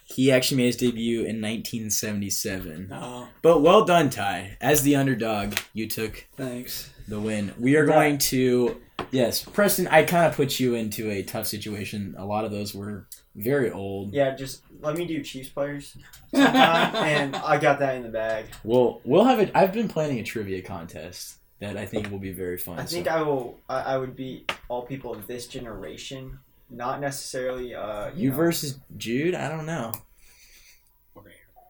He 0.04 0.32
actually 0.32 0.58
made 0.58 0.66
his 0.68 0.78
debut 0.78 1.20
in 1.22 1.42
1977. 1.42 2.90
Oh, 2.94 3.30
But 3.42 3.62
well 3.62 3.84
done, 3.86 4.10
Ty. 4.12 4.58
As 4.62 4.84
the 4.84 4.96
underdog, 4.96 5.56
you 5.74 5.88
took 5.88 6.28
thanks. 6.36 6.92
The 7.08 7.20
win. 7.20 7.54
We 7.60 7.76
are 7.76 7.86
going 7.86 8.18
to 8.20 8.82
yes, 9.12 9.44
Preston. 9.44 9.88
I 9.88 10.04
kind 10.04 10.26
of 10.28 10.36
put 10.36 10.60
you 10.60 10.76
into 10.76 11.10
a 11.10 11.24
tough 11.24 11.48
situation. 11.48 12.16
A 12.18 12.26
lot 12.26 12.46
of 12.46 12.52
those 12.52 12.74
were 12.74 13.08
very 13.36 13.72
old. 13.72 14.14
Yeah, 14.14 14.36
just 14.36 14.64
let 14.82 14.98
me 14.98 15.06
do 15.06 15.22
Chiefs 15.24 15.50
players 15.50 15.98
sometime, 16.34 16.96
and 17.04 17.36
I 17.36 17.58
got 17.58 17.80
that 17.80 17.96
in 17.96 18.04
the 18.04 18.10
bag. 18.10 18.46
We'll 18.64 19.02
we'll 19.04 19.26
have 19.26 19.40
it. 19.40 19.52
I've 19.56 19.74
been 19.74 19.88
planning 19.88 20.20
a 20.20 20.24
trivia 20.24 20.62
contest 20.62 21.38
that 21.60 21.78
I 21.78 21.86
think 21.86 22.12
will 22.12 22.20
be 22.20 22.34
very 22.34 22.58
fun. 22.58 22.80
I 22.80 22.84
think 22.84 23.06
so- 23.08 23.12
I 23.12 23.22
will. 23.22 23.60
I, 23.70 23.80
I 23.82 23.98
would 23.98 24.16
beat 24.16 24.52
all 24.70 24.84
people 24.84 25.14
of 25.14 25.28
this 25.28 25.48
generation, 25.48 26.40
not 26.70 27.00
necessarily. 27.00 27.74
Uh, 27.76 28.10
you, 28.10 28.24
you 28.24 28.30
know, 28.32 28.36
versus 28.36 28.80
Jude. 28.98 29.36
I 29.36 29.50
don't 29.50 29.66
know. 29.66 29.92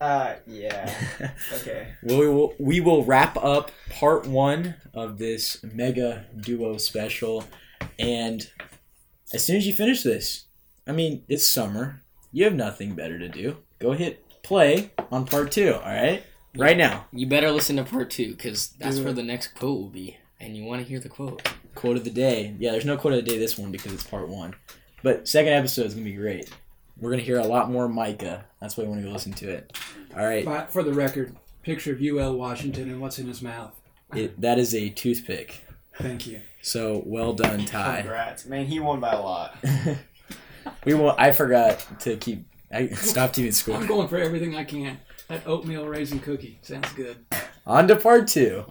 Uh, 0.03 0.35
yeah. 0.45 0.93
Okay. 1.53 1.87
Well, 2.03 2.19
we 2.19 2.27
will 2.27 2.55
we 2.59 2.81
will 2.81 3.05
wrap 3.05 3.37
up 3.37 3.71
part 3.89 4.25
one 4.27 4.75
of 4.93 5.17
this 5.17 5.63
mega 5.63 6.25
duo 6.37 6.77
special, 6.77 7.45
and 7.97 8.49
as 9.33 9.45
soon 9.45 9.55
as 9.55 9.65
you 9.65 9.71
finish 9.71 10.03
this, 10.03 10.45
I 10.85 10.91
mean 10.91 11.23
it's 11.29 11.47
summer. 11.47 12.01
You 12.33 12.43
have 12.43 12.53
nothing 12.55 12.95
better 12.95 13.17
to 13.17 13.29
do. 13.29 13.57
Go 13.79 13.93
hit 13.93 14.41
play 14.43 14.91
on 15.09 15.25
part 15.25 15.51
two. 15.51 15.75
All 15.75 15.81
right, 15.81 16.23
right 16.57 16.75
now. 16.75 17.05
You 17.13 17.27
better 17.27 17.51
listen 17.51 17.77
to 17.77 17.83
part 17.85 18.09
two 18.09 18.31
because 18.31 18.69
that's 18.79 18.97
Do 18.97 19.05
where 19.05 19.13
the 19.13 19.23
next 19.23 19.55
quote 19.55 19.79
will 19.79 19.89
be, 19.89 20.17
and 20.41 20.57
you 20.57 20.65
want 20.65 20.81
to 20.81 20.87
hear 20.87 20.99
the 20.99 21.09
quote. 21.09 21.47
Quote 21.75 21.95
of 21.95 22.03
the 22.03 22.09
day. 22.09 22.55
Yeah, 22.59 22.71
there's 22.71 22.85
no 22.85 22.97
quote 22.97 23.13
of 23.13 23.23
the 23.23 23.31
day 23.31 23.37
this 23.37 23.57
one 23.57 23.71
because 23.71 23.93
it's 23.93 24.03
part 24.03 24.27
one, 24.27 24.55
but 25.01 25.29
second 25.29 25.53
episode 25.53 25.85
is 25.85 25.93
gonna 25.93 26.03
be 26.03 26.13
great. 26.13 26.49
We're 26.97 27.11
gonna 27.11 27.23
hear 27.23 27.39
a 27.39 27.47
lot 27.47 27.71
more 27.71 27.87
Micah. 27.87 28.45
That's 28.63 28.77
why 28.77 28.85
you 28.85 28.89
want 28.91 29.01
to 29.01 29.07
go 29.07 29.11
listen 29.11 29.33
to 29.33 29.49
it. 29.49 29.77
All 30.15 30.25
right, 30.25 30.45
But 30.45 30.71
for 30.71 30.83
the 30.83 30.93
record, 30.93 31.35
picture 31.63 31.91
of 31.91 32.01
UL 32.01 32.37
Washington 32.37 32.89
and 32.89 33.01
what's 33.01 33.19
in 33.19 33.27
his 33.27 33.41
mouth. 33.41 33.77
it, 34.15 34.39
that 34.39 34.57
is 34.57 34.73
a 34.73 34.87
toothpick. 34.87 35.65
Thank 35.99 36.25
you. 36.27 36.39
So 36.61 37.03
well 37.05 37.33
done, 37.33 37.65
Ty. 37.65 37.97
Congrats, 38.03 38.45
man. 38.45 38.65
He 38.65 38.79
won 38.79 39.01
by 39.01 39.11
a 39.11 39.21
lot. 39.21 39.57
we 40.85 40.93
will. 40.93 41.13
I 41.17 41.33
forgot 41.33 41.85
to 41.99 42.15
keep. 42.15 42.45
I 42.71 42.87
stopped 42.87 43.35
keeping 43.35 43.51
score. 43.51 43.75
I'm 43.75 43.85
going 43.85 44.07
for 44.07 44.17
everything 44.17 44.55
I 44.55 44.63
can. 44.63 44.97
That 45.27 45.45
oatmeal 45.45 45.85
raisin 45.85 46.19
cookie 46.21 46.59
sounds 46.61 46.89
good. 46.93 47.17
On 47.67 47.85
to 47.89 47.97
part 47.97 48.29
two. 48.29 48.63